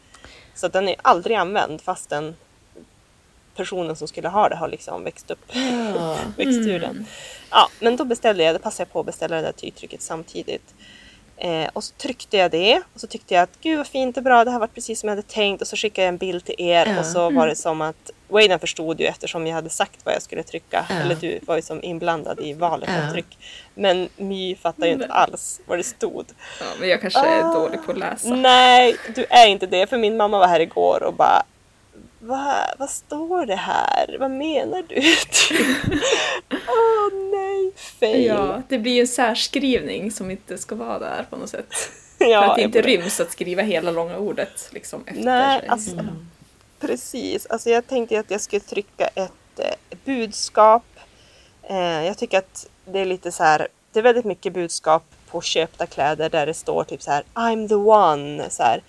[0.55, 2.35] Så den är aldrig använd fast den
[3.55, 5.45] personen som skulle ha det har liksom växt upp,
[5.95, 6.17] Ja.
[6.37, 7.05] växt ur den.
[7.49, 10.73] Ja, men då beställde jag, det passade jag på att beställa det där tygtrycket samtidigt.
[11.37, 14.23] Eh, och så tryckte jag det och så tyckte jag att gud vad fint och
[14.23, 16.45] bra, det här var precis som jag hade tänkt och så skickade jag en bild
[16.45, 16.99] till er Ja.
[16.99, 20.21] och så var det som att Wayne förstod ju eftersom jag hade sagt vad jag
[20.21, 20.85] skulle trycka.
[20.89, 20.95] Ja.
[20.95, 23.37] Eller du var ju som inblandad i valet av tryck.
[23.75, 26.25] Men My fattar ju inte alls vad det stod.
[26.59, 27.53] Ja, men jag kanske är Ah.
[27.53, 28.29] dålig på att läsa.
[28.35, 29.87] Nej, du är inte det.
[29.87, 31.43] För min mamma var här igår och bara
[32.23, 34.17] Va, vad står det här?
[34.19, 34.95] Vad menar du?
[36.67, 38.25] Åh nej, fail.
[38.25, 41.73] Ja, det blir ju en särskrivning som inte ska vara där på något sätt.
[42.23, 45.69] Ja, För att det inte ryms att skriva hela långa ordet liksom efter Nej, sig.
[45.69, 46.05] alltså,
[46.79, 47.45] precis.
[47.45, 50.83] Alltså, jag tänkte att jag skulle trycka ett eh, budskap.
[51.63, 55.41] Eh, jag tycker att det är lite så här, det är väldigt mycket budskap på
[55.41, 58.81] köpta kläder där det står typ så här I'm the one, så här,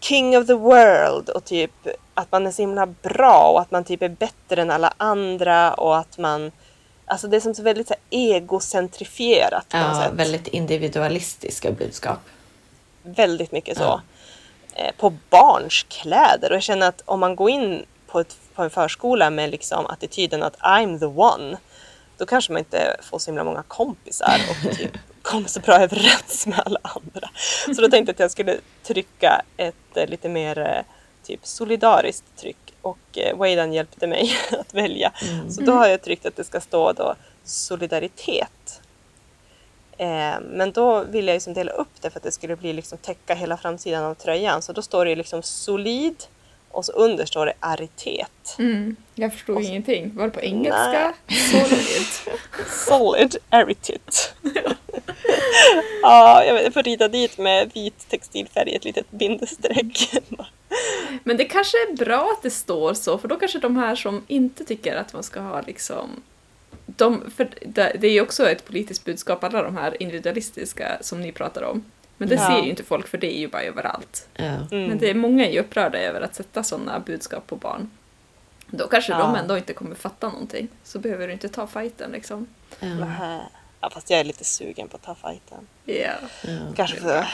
[0.00, 1.70] King of the world och typ
[2.14, 5.74] att man är så himla bra och att man typ är bättre än alla andra
[5.74, 6.52] och att man
[7.10, 8.02] Alltså det är som så väldigt så här,
[8.72, 10.12] egocentrifierat på något Ja, sätt.
[10.14, 12.18] väldigt individualistiska budskap.
[13.02, 13.82] Väldigt mycket så.
[13.82, 14.00] Ja.
[14.74, 16.50] Eh, på barns kläder.
[16.50, 19.86] Och jag känner att om man går in på, ett, på en förskola med liksom
[19.86, 21.56] attityden att I'm the one.
[22.16, 24.92] Då kanske man inte får så himla många kompisar och typ
[25.28, 27.30] kommer så bra överens med alla andra.
[27.74, 30.82] Så då tänkte jag att jag skulle trycka ett eh, lite mer eh,
[31.26, 32.56] typ solidariskt tryck.
[32.82, 35.12] Och eh, Waydan hjälpte mig att välja.
[35.50, 37.14] Så då har jag tryckt att det ska stå då
[37.44, 38.80] solidaritet.
[39.98, 42.98] Eh, men då ville jag liksom dela upp det för att det skulle bli liksom
[42.98, 44.62] täcka hela framsidan av tröjan.
[44.62, 46.24] Så då står det liksom solid
[46.70, 48.56] och så under står det aritet.
[48.58, 50.16] Mm, jag förstod så- ingenting.
[50.16, 51.14] Var det på engelska?
[51.50, 52.06] Solid.
[52.88, 54.34] Solid aritet.
[56.02, 60.10] ja, jag, vet, jag får rita dit med vit textilfärg ett litet bindestreck.
[61.24, 64.22] Men det kanske är bra att det står så, för då kanske de här som
[64.26, 66.22] inte tycker att man ska ha liksom...
[66.86, 71.32] De, för det, är ju också ett politiskt budskap, alla de här individualistiska som ni
[71.32, 71.84] pratar om.
[72.16, 72.46] Men det Ja.
[72.46, 74.28] ser ju inte folk, för det är ju bara överallt.
[74.34, 74.44] Ja.
[74.44, 74.84] Mm.
[74.86, 77.90] Men det är många är ju upprörda över att sätta sådana budskap på barn.
[78.66, 79.18] Då kanske Ja.
[79.18, 80.68] de ändå inte kommer fatta någonting.
[80.84, 82.46] Så behöver du inte ta fighten liksom.
[82.80, 83.40] Ja.
[83.80, 85.66] Ja, fast jag är lite sugen på att ta fighten.
[85.84, 86.12] Ja.
[86.44, 86.58] Ja.
[86.76, 87.24] Kanske få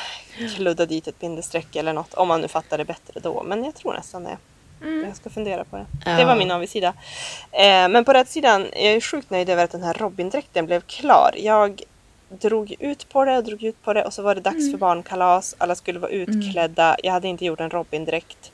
[0.57, 2.15] kludda dit ett bindestreck eller något.
[2.15, 3.43] Om man nu fattar det bättre då.
[3.43, 4.37] Men jag tror nästan det.
[4.83, 5.05] Mm.
[5.05, 5.87] Jag ska fundera på det.
[6.05, 6.17] Ja.
[6.17, 6.95] Det var min avigsida.
[7.53, 10.81] Eh, men på rätt sidan, jag är sjukt nöjd över att den här Robin-dräkten blev
[10.81, 11.31] klar.
[11.37, 11.83] Jag
[12.29, 14.79] drog ut på det och drog ut på det och så var det dags för
[14.79, 15.55] barnkalas.
[15.59, 16.97] Alla skulle vara utklädda.
[17.03, 18.53] Jag hade inte gjort en Robin-dräkt.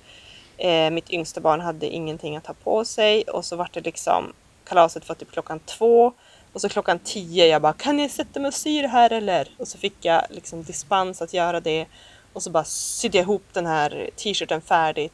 [0.57, 4.33] Eh, mitt yngsta barn hade ingenting att ha på sig och så var det liksom
[4.65, 6.13] kalaset var typ klockan två
[6.53, 9.49] och så klockan tio jag bara kan jag sätta mig och sy det här eller?
[9.57, 11.87] Och så fick jag liksom dispens att göra det
[12.33, 15.13] och så bara sydde jag ihop den här t-shirten färdigt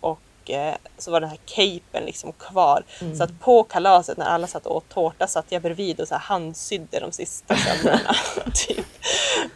[0.00, 2.82] och eh, så var den här capen liksom kvar.
[3.16, 6.14] Så att på kalaset när alla satt och åt tårta satt jag bredvid och så
[6.14, 8.14] här handsydde de sista sömmarna.
[8.54, 8.86] typ.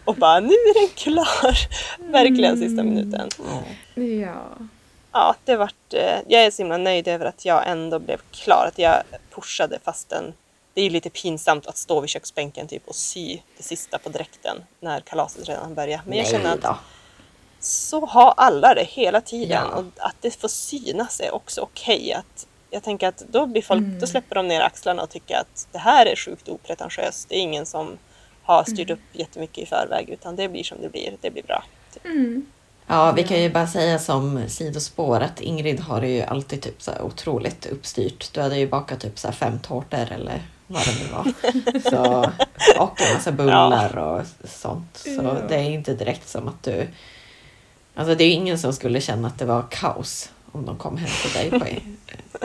[0.05, 1.57] Och bara nu är den klar!
[2.13, 3.29] Verkligen sista minuten.
[3.95, 4.67] Ja.
[5.13, 8.67] Ja, det vart, eh, jag är så himla nöjd över att jag ändå blev klar.
[8.69, 9.03] Att jag
[9.35, 10.33] pushade fastän
[10.75, 14.09] det är ju lite pinsamt att stå vid köksbänken typ och sy det sista på
[14.09, 16.01] dräkten när kalaset redan börjar.
[16.07, 16.77] Men jag känner Nej att då.
[17.61, 19.77] så har alla det hela tiden Ja.
[19.77, 22.13] och att det får synas är också okej.
[22.13, 25.69] Att Jag tänker att då, blir folk, då släpper de ner axlarna och tycker att
[25.73, 27.29] det här är sjukt opretentiöst.
[27.29, 27.99] Det är ingen som
[28.43, 31.17] har styrt upp jättemycket i förväg utan det blir som det blir.
[31.21, 31.65] Det blir bra.
[31.95, 32.05] Typ.
[32.05, 32.47] Mm.
[32.87, 36.83] Ja, vi kan ju bara säga som sidospår att Ingrid har det ju alltid typ
[36.83, 38.33] så här otroligt uppstyrt.
[38.35, 41.33] Du hade ju bakat typ så här fem tårtor eller vad det nu var.
[41.91, 42.31] Så,
[42.81, 44.97] och en massa bullar och sånt.
[44.97, 45.37] Så Ja.
[45.49, 46.89] det är inte direkt som att du...
[47.95, 50.97] Alltså det är ju ingen som skulle känna att det var kaos om de kom
[50.97, 51.67] hem till dig på,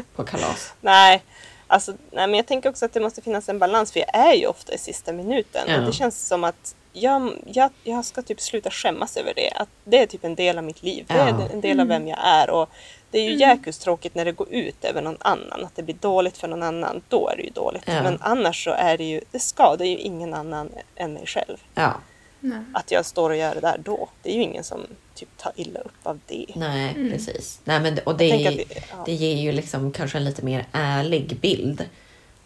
[0.16, 0.74] på kalas.
[0.82, 1.24] Nej,
[1.70, 4.34] alltså, nej, men jag tänker också att det måste finnas en balans för jag är
[4.34, 5.62] ju ofta i sista minuten.
[5.68, 5.80] Ja.
[5.80, 9.52] Och det känns som att jag, jag, jag ska typ sluta skämmas över det.
[9.56, 11.06] Att det är typ en del av mitt liv.
[11.08, 11.48] Det är Ja.
[11.54, 12.50] en del av vem jag är.
[12.50, 12.70] Och
[13.12, 15.66] det är ju jäkus tråkigt när det går ut över någon annan.
[15.66, 17.02] Att det blir dåligt för någon annan.
[17.10, 17.84] Då är det ju dåligt.
[17.86, 18.04] Ja.
[18.04, 21.58] Men annars så är det ju, det skadar ju ingen annan än mig själv.
[21.76, 21.94] Ja,
[22.40, 22.60] Nej.
[22.74, 24.10] Att jag står och gör det där då.
[24.24, 24.82] Det är ju ingen som
[25.16, 26.46] typ tar illa upp av det.
[26.56, 27.60] nej precis.
[27.64, 29.04] Nej, men, och det, är, det- ja.
[29.06, 31.86] det ger ju liksom kanske en lite mer ärlig bild.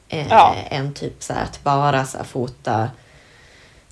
[0.09, 0.55] Eh, Ja.
[0.69, 2.89] Än typ så här att bara så här fota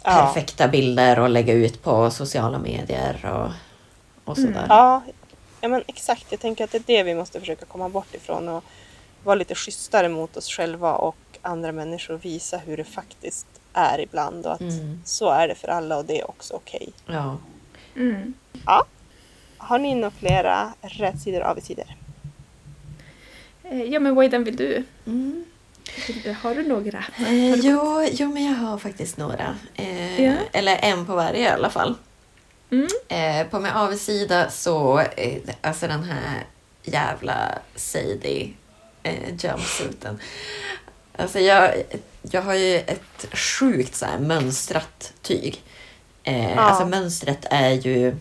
[0.03, 0.11] Ja.
[0.11, 3.51] perfekta bilder och lägga ut på sociala medier och,
[4.31, 4.49] och sådär.
[4.49, 4.65] Mm.
[4.69, 5.01] Ja,
[5.61, 6.25] ja men exakt.
[6.29, 8.63] Jag tänker att det är det vi måste försöka komma bort ifrån och
[9.23, 13.99] vara lite schysstare mot oss själva och andra människor och visa hur det faktiskt är
[13.99, 15.01] ibland och att Mm.
[15.05, 16.89] så är det för alla och det är också okej.
[17.05, 17.38] Ja.
[17.95, 18.34] Mm.
[18.65, 18.86] Ja.
[19.57, 21.86] Har ni några flera rätsidor och avigsidor?
[23.63, 24.84] Eh, Ja men Wayden, vill du?
[25.07, 25.45] Mm.
[26.41, 27.03] Har du några?
[27.17, 29.55] Eh, jo, jo, men jag har faktiskt några.
[29.76, 30.34] Eh, Ja.
[30.51, 31.95] Eller en på varje i alla fall.
[32.72, 32.88] Mm.
[33.07, 36.43] Eh, på min avigsida så, eh, alltså den här
[36.84, 38.53] jävla Sadie
[39.03, 40.19] eh, jumpsuiten.
[41.16, 41.84] Alltså jag,
[42.22, 45.62] jag har ju ett sjukt så här mönstrat tyg.
[46.24, 46.59] Eh, Ja.
[46.59, 48.16] Alltså mönstret är ju,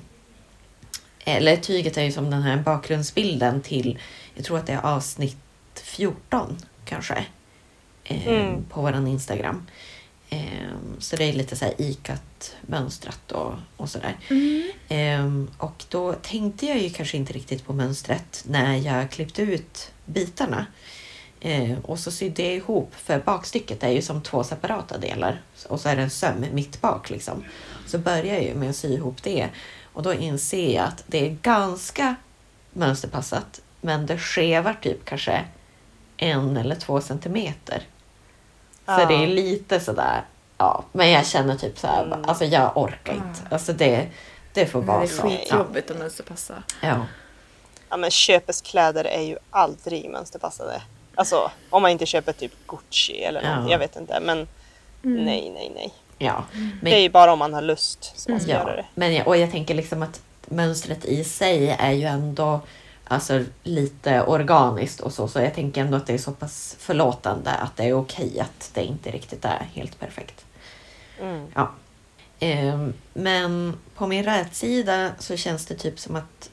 [1.24, 3.98] eller tyget är ju som den här bakgrundsbilden till,
[4.34, 5.36] jag tror att det är avsnitt
[5.74, 7.24] 14 kanske.
[8.04, 8.64] Eh, Mm.
[8.70, 9.66] På våran Instagram.
[10.30, 10.68] Eh,
[10.98, 14.16] så det är lite så här ikat mönstrat och, och sådär.
[14.28, 14.70] Mm.
[14.88, 19.90] Ehm, och då tänkte jag ju kanske inte riktigt på mönstret när jag klippte ut
[20.04, 20.66] bitarna.
[21.40, 25.42] Ehm, och så sydde jag ihop, för bakstycket är ju som två separata delar.
[25.68, 27.44] Och så är det en söm mitt bak liksom.
[27.86, 29.48] Så börjar jag ju med att sy ihop det.
[29.92, 32.14] Och då inser jag att det är ganska
[32.72, 33.60] mönsterpassat.
[33.80, 35.44] Men det skevar typ kanske
[36.16, 37.78] en eller två centimeter.
[38.86, 39.06] Så Ja.
[39.06, 40.24] det är lite sådär,
[40.58, 40.84] ja.
[40.92, 42.24] Men jag känner typ så här, Mm.
[42.24, 43.40] alltså jag orkar inte.
[43.54, 44.08] Alltså det,
[44.52, 45.22] det får Det vara är så.
[45.26, 45.30] Ja.
[45.30, 46.62] skitjobbigt om mönsterpassa.
[46.82, 47.06] Ja.
[47.88, 50.82] Ja men köpeskläder är ju aldrig mönsterpassade.
[51.20, 53.70] Alltså om man inte köper typ Gucci eller något, Ja.
[53.72, 54.20] jag vet inte.
[54.20, 54.48] Men
[55.04, 55.24] Mm.
[55.24, 55.94] nej, nej, nej.
[56.18, 56.44] ja.
[56.82, 58.76] Det är Men, ju bara om man har lust som man ska göra ja.
[58.76, 58.84] det.
[58.94, 62.60] Men jag, och jag tänker liksom att mönstret i sig är ju ändå
[63.04, 65.28] alltså, lite organiskt och så.
[65.28, 68.70] Så jag tänker ändå att det är så pass förlåtande att det är okej att
[68.74, 70.44] det inte riktigt är helt perfekt.
[71.20, 71.46] Mm.
[71.54, 71.70] Ja.
[72.40, 76.50] Ehm, men på min rätsida så känns det typ som att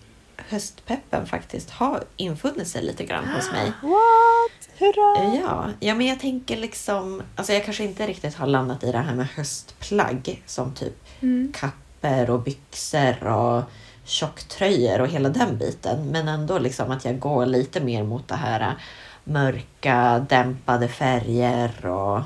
[0.50, 3.66] höstpeppen faktiskt har infunnit sig lite grann hos mig.
[3.82, 4.70] What?
[4.80, 5.36] Hurra!
[5.42, 8.98] Ja, ja, men jag tänker liksom, alltså jag kanske inte riktigt har landat i det
[8.98, 11.54] här med höstplagg som typ Mm.
[11.56, 13.64] kapper och byxor och
[14.06, 16.06] tjocktröjor och hela den biten.
[16.08, 18.76] Men ändå liksom att jag går lite mer mot det här
[19.24, 22.22] mörka, dämpade färger och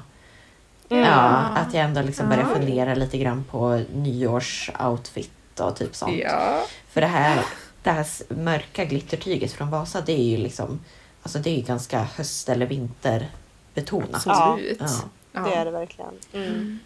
[0.89, 1.03] Mm.
[1.03, 2.55] ja, att jag ändå liksom börjar Ja.
[2.55, 6.17] fundera lite grann på nyårsoutfit och typ sånt.
[6.17, 6.63] Ja.
[6.89, 7.41] För det här,
[7.84, 10.79] det här mörka glittertyget från Vasa, det är ju liksom,
[11.23, 14.27] alltså det är ju ganska höst eller vinterbetonat.
[14.27, 14.77] Absolut.
[14.79, 14.88] Ja.
[15.32, 15.41] Ja.
[15.41, 16.13] Det är det verkligen.
[16.34, 16.79] Mm.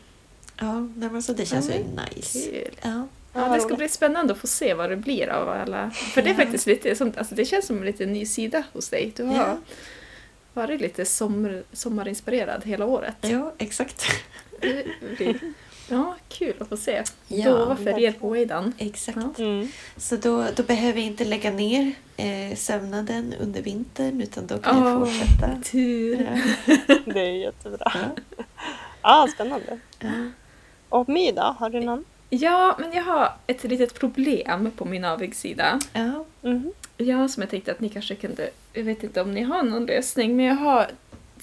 [0.59, 1.99] Ja, nej, men så det känns ju Mm.
[2.15, 2.39] nice.
[2.49, 2.75] Kul.
[2.81, 3.07] Ja.
[3.33, 5.91] Ja, det ska bli spännande att få se vad det blir av alla.
[5.91, 8.89] För det är faktiskt lite sånt, alltså det känns som en liten ny sida hos
[8.89, 9.13] dig.
[9.15, 9.57] Du har Ja.
[10.53, 13.15] varit lite sommar, sommarinspirerad hela året.
[13.21, 14.03] ja, exakt.
[14.61, 14.85] Det
[15.17, 15.39] blir,
[15.89, 17.03] ja, kul att få se.
[17.27, 18.73] Ja, Dova färger på Waydan.
[18.77, 19.17] Exakt.
[19.17, 19.43] Ja.
[19.43, 19.67] Mm.
[19.97, 24.83] Så då, då behöver jag inte lägga ner eh, sömnaden under vintern utan då kan
[24.83, 25.61] jag Åh, fortsätta.
[25.63, 26.41] Tur.
[26.65, 26.75] Ja.
[27.05, 27.91] Det är jättebra.
[27.93, 28.43] Ja.
[29.01, 29.79] Ah, spännande.
[29.99, 30.09] Ja.
[30.89, 31.55] Och My då?
[31.59, 32.05] Har du någon?
[32.29, 35.79] Ja, men jag har ett litet problem på min avigsida.
[35.93, 36.25] Ja.
[36.41, 36.71] Mhm.
[36.97, 38.49] Ja, som jag tänkte att ni kanske kunde...
[38.73, 40.87] Jag vet inte om ni har någon lösning, men jag har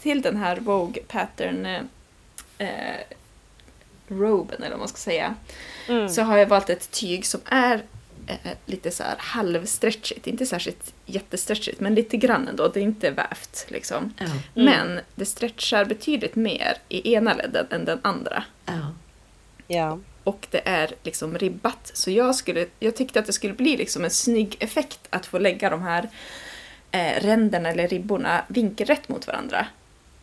[0.00, 1.82] till den här Vogue Pattern eh,
[2.58, 3.00] eh,
[4.20, 5.34] roben, eller vad man ska säga,
[5.88, 6.08] Mm.
[6.08, 7.82] så har jag valt ett tyg som är
[8.26, 10.26] eh, lite så här halvstretchigt.
[10.26, 12.68] Inte särskilt jättestretchigt, men lite grann ändå.
[12.68, 14.14] Det är inte vävt liksom.
[14.18, 14.32] Mm.
[14.54, 18.44] Men det stretchar betydligt mer i ena ledden än den andra.
[19.68, 19.98] Ja.
[20.24, 21.90] Och det är liksom ribbat.
[21.94, 25.38] Så jag, skulle, jag tyckte att det skulle bli liksom en snygg effekt att få
[25.38, 26.08] lägga de här
[26.90, 29.66] eh, ränderna eller ribborna vinkelrätt mot varandra.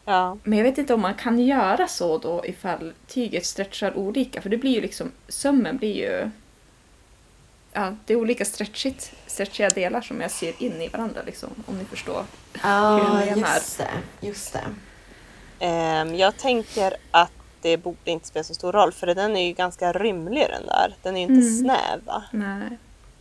[0.10, 0.38] Ja.
[0.44, 4.42] Men jag vet inte om man kan göra så då ifall tyget stretchar olika.
[4.42, 6.30] För det blir ju liksom, sömmen blir ju...
[7.74, 11.78] Ja, det är olika stretchigt, stretchiga delar som jag ser in i varandra liksom, om
[11.78, 12.26] ni förstår.
[12.64, 13.56] Ja, Hur jag menar.
[13.56, 14.28] just det.
[14.28, 14.66] Just det.
[15.66, 17.32] Ehm, jag tänker att
[17.62, 20.96] det borde inte spela så stor roll för den är ju ganska rymlig den där.
[21.02, 21.58] Den är ju inte Mm.
[21.60, 22.24] snäv va?
[22.32, 22.78] Nej.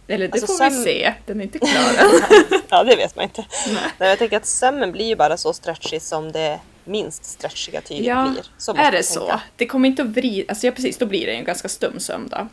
[0.07, 2.61] Eller det Alltså, får vi se, den är inte klar än.
[2.69, 3.47] Ja, det vet man inte.
[3.67, 3.83] Nej.
[3.99, 8.07] Men jag tänker att sömmen blir ju bara så stretchig som det minst stretchiga tyget
[8.07, 8.47] Ja, blir.
[8.59, 9.21] Så Är det så?
[9.21, 9.41] tänka.
[9.57, 12.29] Det kommer inte att vrida, alltså ja precis, då blir det en ganska stum sömn
[12.29, 12.47] då.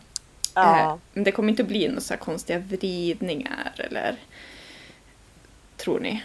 [0.54, 0.80] Ja.
[0.80, 4.16] Eh, Men det kommer inte att bli några så konstiga vridningar eller...
[5.78, 6.24] Tror ni?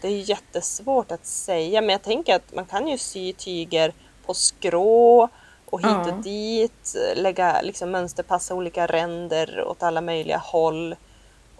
[0.00, 3.92] Det är jättesvårt att säga men jag tänker att man kan ju sy tyger
[4.26, 5.28] på skrå
[5.66, 6.12] och hit Ja.
[6.12, 10.96] och dit, lägga liksom mönsterpassa olika ränder åt alla möjliga håll.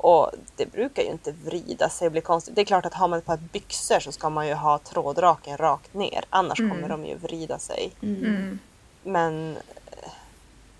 [0.04, 2.54] Och det brukar ju inte vrida sig och bli konstigt.
[2.54, 5.56] Det är klart att har man ett par byxor så ska man ju ha trådraken
[5.56, 6.24] rakt ner.
[6.30, 6.70] Annars Mm.
[6.70, 7.92] kommer de ju vrida sig.
[8.02, 8.58] Mm.
[9.02, 9.56] Men,
[9.90, 10.10] eh,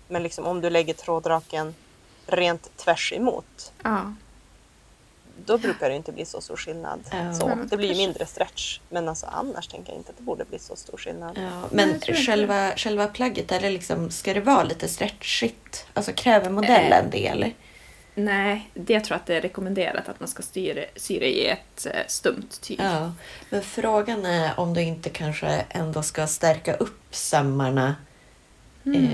[0.07, 1.75] men liksom om du lägger trådraken
[2.27, 4.13] rent tvärs emot Ja.
[5.45, 6.99] då brukar det inte bli så stor skillnad.
[7.11, 7.33] Ja.
[7.33, 8.79] Så, men det blir ju mindre stretch.
[8.89, 11.37] Men alltså annars tänker jag inte att det borde bli så stor skillnad.
[11.37, 15.87] Ja, men själva, själva plagget, är det liksom, ska det vara lite stretchigt?
[15.93, 17.53] Alltså kräver modellen det eller?
[18.15, 21.85] Nej, det jag tror att det är rekommenderat att man ska styra, syra i ett
[21.85, 22.79] eh, stumt tyg.
[22.83, 23.11] Ja,
[23.49, 27.95] men frågan är om du inte kanske ändå ska stärka upp sömmarna
[28.85, 29.03] Mm.
[29.05, 29.11] ehm,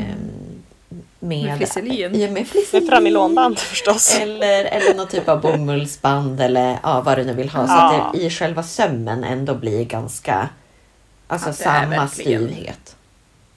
[1.19, 2.19] med, Med flisselin.
[2.21, 2.83] Ja, med flisselin.
[2.83, 4.19] Med framilonband förstås.
[4.19, 7.67] Eller, eller någon typ av bomullsband eller ja, vad du nu vill ha.
[7.67, 8.01] Så Ja.
[8.01, 10.49] att det i själva sömmen ändå blir ganska
[11.27, 12.95] alltså samma verkligen- styvhet.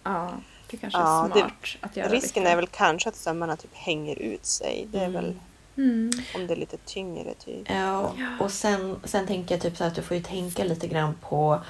[0.04, 0.30] Ja,
[0.70, 2.52] det kanske Ja, är det- smart att göra Risken lite.
[2.52, 4.86] är väl kanske att sömmarna typ hänger ut sig.
[4.92, 5.12] Det är Mm.
[5.14, 5.34] väl
[5.76, 6.10] Mm.
[6.34, 7.66] om det är lite tyngre tyg.
[7.70, 11.14] Ja, och sen, sen tänker jag typ så att du får ju tänka lite grann
[11.20, 11.60] på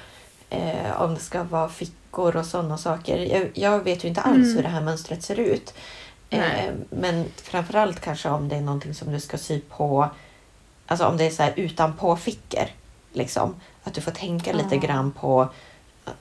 [0.49, 3.17] eh, om det ska vara fickor och sådana saker.
[3.17, 4.55] Jag, jag vet ju inte alls Mm.
[4.55, 5.73] hur det här mönstret ser ut.
[6.29, 10.09] Eh, men framförallt kanske om det är någonting som du ska sy på,
[10.87, 12.65] alltså om det är så här utanpå fickor.
[13.13, 13.55] Liksom.
[13.83, 15.49] Att du får tänka lite grann på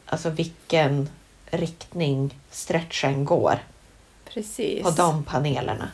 [0.07, 1.09] alltså vilken
[1.47, 3.59] riktning stretchen går
[4.24, 4.82] Precis.
[4.82, 5.88] på de panelerna.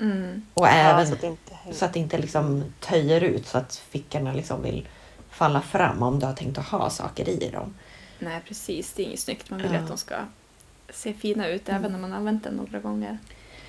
[0.00, 0.42] Mm.
[0.54, 3.58] Och Ja, även så att det inte så att det inte liksom töjer ut så
[3.58, 4.88] att fickorna liksom vill
[5.30, 7.74] falla fram om du har tänkt att ha saker i dem.
[8.18, 8.92] Nej, precis.
[8.92, 9.50] Det är inget snyggt.
[9.50, 9.78] Man vill Ja.
[9.78, 10.14] att de ska
[10.92, 13.18] se fina ut även när man använt den några gånger.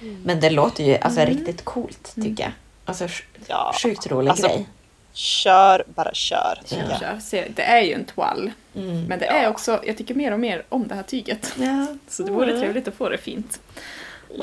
[0.02, 0.22] Mm.
[0.22, 1.34] Men det låter ju alltså Mm.
[1.38, 2.52] riktigt coolt tycker jag.
[2.86, 4.68] Alltså sj- Ja, sjukt rolig Alltså, grej.
[5.14, 6.60] Kör, bara kör.
[6.70, 7.00] jag.
[7.00, 8.52] Så, se, det är ju en toile.
[8.76, 9.04] Mm.
[9.06, 9.32] Men det Ja.
[9.32, 11.54] är också, jag tycker mer och mer om det här tyget.
[11.60, 11.88] Ja.
[12.08, 12.62] Så det vore Mm.
[12.62, 13.60] trevligt att få det fint.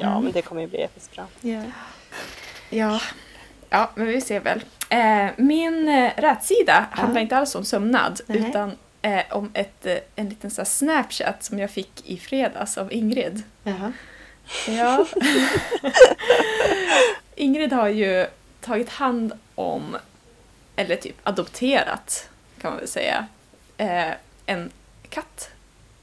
[0.01, 1.27] Ja, men det kommer ju bli episkt bra.
[1.41, 1.63] Ja.
[2.71, 3.01] Ja,
[3.71, 4.65] ja men vi ser väl.
[4.91, 8.39] Eh, min eh, rätsida handlar inte alls om sömnad Nej.
[8.49, 12.79] utan eh, om ett, eh, en liten så här Snapchat som jag fick i fredags
[12.79, 13.43] av Ingrid.
[13.65, 13.93] Jaha.
[14.69, 15.07] Ja.
[17.35, 18.27] Ingrid har ju
[18.61, 19.97] tagit hand om,
[20.79, 22.29] eller typ adopterat
[22.61, 23.27] kan man väl säga,
[23.77, 24.11] eh,
[24.47, 24.71] en
[25.09, 25.51] katt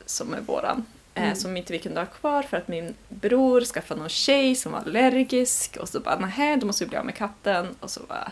[0.06, 0.86] som är våran.
[1.14, 1.36] Eh, Mm.
[1.36, 4.80] Som inte vi kunde ha kvar för att min bror skaffade någon tjej som var
[4.80, 8.32] allergisk och så bara nähä, då måste vi bli av med katten och så var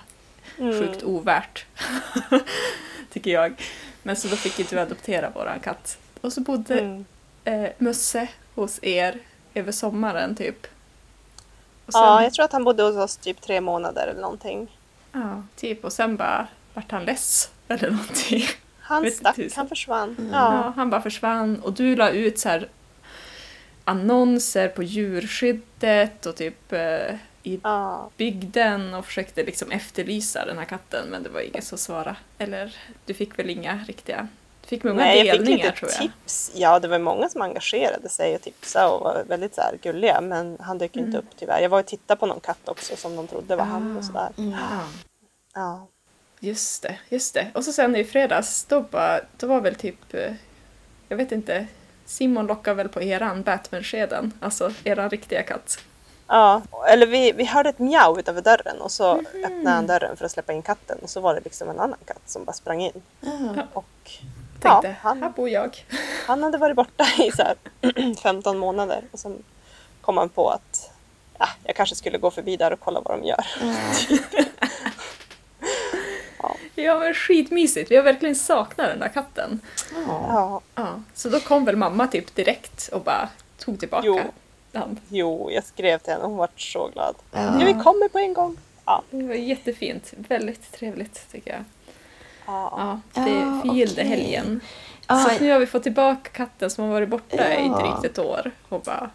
[0.57, 0.79] Mm.
[0.79, 1.65] sjukt ovärt.
[3.13, 3.61] Tycker jag.
[4.03, 5.97] Men så då fick inte vi adoptera våran katt.
[6.21, 7.05] Och så bodde Mm.
[7.43, 9.19] eh, Musse hos er
[9.53, 10.67] över sommaren typ.
[11.87, 14.77] Sen, Ja, jag tror att han bodde hos oss typ tre månader eller någonting.
[15.13, 15.85] Ja, typ.
[15.85, 18.43] Och sen bara vart han less eller någonting.
[18.79, 20.15] Han stack, han försvann.
[20.19, 20.31] Mm.
[20.31, 20.55] Ja.
[20.55, 20.73] Ja.
[20.75, 22.69] han bara försvann och du la ut så här
[23.83, 28.09] annonser på djurskyddet och typ eh, i ja.
[28.17, 32.15] bygden och försökte liksom efterlysa den här katten men det var ingen som svarade.
[32.37, 34.27] Eller du fick väl inga riktiga...
[34.73, 35.99] Fick många Nej, jag fick delningar lite tror jag.
[36.01, 36.51] tips.
[36.55, 40.21] Ja, det var många som engagerade sig och tipsade och var väldigt så här gulliga.
[40.21, 41.19] Men han dök inte Mm.
[41.19, 41.61] upp tyvärr.
[41.61, 44.05] Jag var och tittade på någon katt också som de trodde var han och Ah.
[44.05, 44.29] sådär.
[44.37, 44.51] Mm.
[44.51, 44.79] Ja.
[45.53, 45.87] Ja.
[46.39, 47.47] Just det, just det.
[47.53, 50.33] Och så sen i fredags, då, bara, då var väl typ, eh,
[51.09, 51.67] jag vet inte,
[52.05, 55.77] Simon lockade väl på eran Batman-skeden, alltså eran riktiga katt.
[56.27, 56.61] ja.
[56.89, 59.25] Eller vi, vi hörde ett mjau utanför dörren och så Mhm.
[59.45, 61.99] öppnade han dörren för att släppa in katten och så var det liksom en annan
[62.05, 63.01] katt som bara sprang in.
[63.21, 63.63] Ja.
[63.73, 64.11] Och
[64.63, 65.85] Tänkte, Ja, han- här bor jag.
[66.27, 67.55] han hade varit borta i så här
[68.23, 69.43] 15 månader och sen
[70.01, 70.91] kom han på att
[71.39, 73.45] ja, jag kanske skulle gå förbi där och kolla vad de gör.
[76.75, 79.59] Ja men skitmysigt, vi har verkligen saknat den där katten.
[80.07, 80.25] Ja.
[80.29, 84.19] Ja, Ja, så då kom väl mamma typ direkt och bara tog tillbaka Jo.
[84.71, 84.99] den.
[85.09, 87.15] jo, jag skrev till henne och hon var så glad.
[87.31, 87.39] Ja.
[87.59, 88.57] Ja, vi kommer på en gång.
[88.85, 91.63] Ja, Det var jättefint, väldigt trevligt tycker jag.
[92.47, 92.99] Ja.
[93.13, 94.07] Det Ja, förgyllde okej.
[94.07, 94.61] helgen.
[95.07, 98.19] Ja, Så nu har vi fått tillbaka katten som har varit borta i drygt ett
[98.19, 98.51] år.
[98.69, 99.09] Och bara,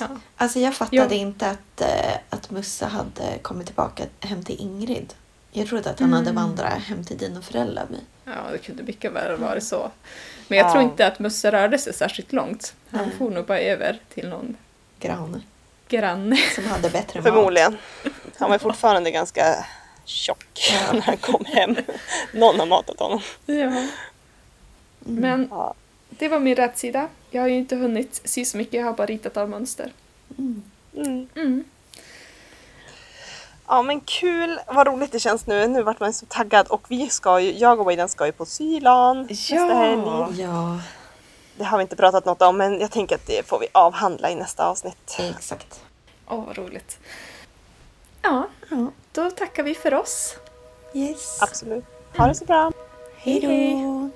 [0.00, 0.06] ja.
[0.36, 1.20] Alltså jag fattade Ja.
[1.20, 5.14] inte att, eh, att Musse hade kommit tillbaka hem till Ingrid.
[5.52, 6.18] Jag trodde att han Mm.
[6.18, 7.86] hade vandrat hem till dina föräldrar.
[7.90, 8.00] Men...
[8.24, 9.90] Ja, det kunde mycket väl ha varit så.
[10.48, 10.70] Men jag Ja.
[10.72, 12.74] tror inte att Musse rörde sig särskilt långt.
[12.90, 13.10] Han Nej.
[13.18, 14.56] for nog bara över till någon
[15.00, 15.40] Granne
[15.88, 16.36] granne.
[16.54, 17.76] som hade bättre Förmodligen.
[18.38, 19.64] Han var fortfarande ganska
[20.04, 21.76] tjock när han kom hem.
[22.32, 23.20] Någon har matat honom.
[23.46, 23.54] Ja.
[23.54, 23.88] Mm.
[25.02, 25.74] Men Ja.
[26.10, 27.08] det var min rätsida.
[27.30, 29.92] Jag har ju inte hunnit sy så mycket, jag har bara ritat av mönster.
[30.38, 30.62] Mm.
[30.96, 31.28] Mm.
[31.36, 31.64] Mm.
[33.68, 35.66] ja men kul, vad roligt det känns nu.
[35.68, 38.46] Nu vart man så taggad och vi ska ju, jag och Wayden ska ju på
[38.46, 40.02] Sylan nästa helg.
[40.42, 40.80] Ja,
[41.56, 44.30] Det har vi inte pratat något om men jag tänker att det får vi avhandla
[44.30, 45.16] i nästa avsnitt.
[45.18, 45.80] exakt.
[46.28, 46.98] Åh, vad roligt.
[48.24, 48.90] Ja, Ja.
[49.12, 50.36] då tackar vi för oss.
[50.94, 51.42] Yes.
[51.42, 51.84] Absolut.
[52.16, 52.72] Ha det så bra.
[53.16, 54.10] Hej Hej, då.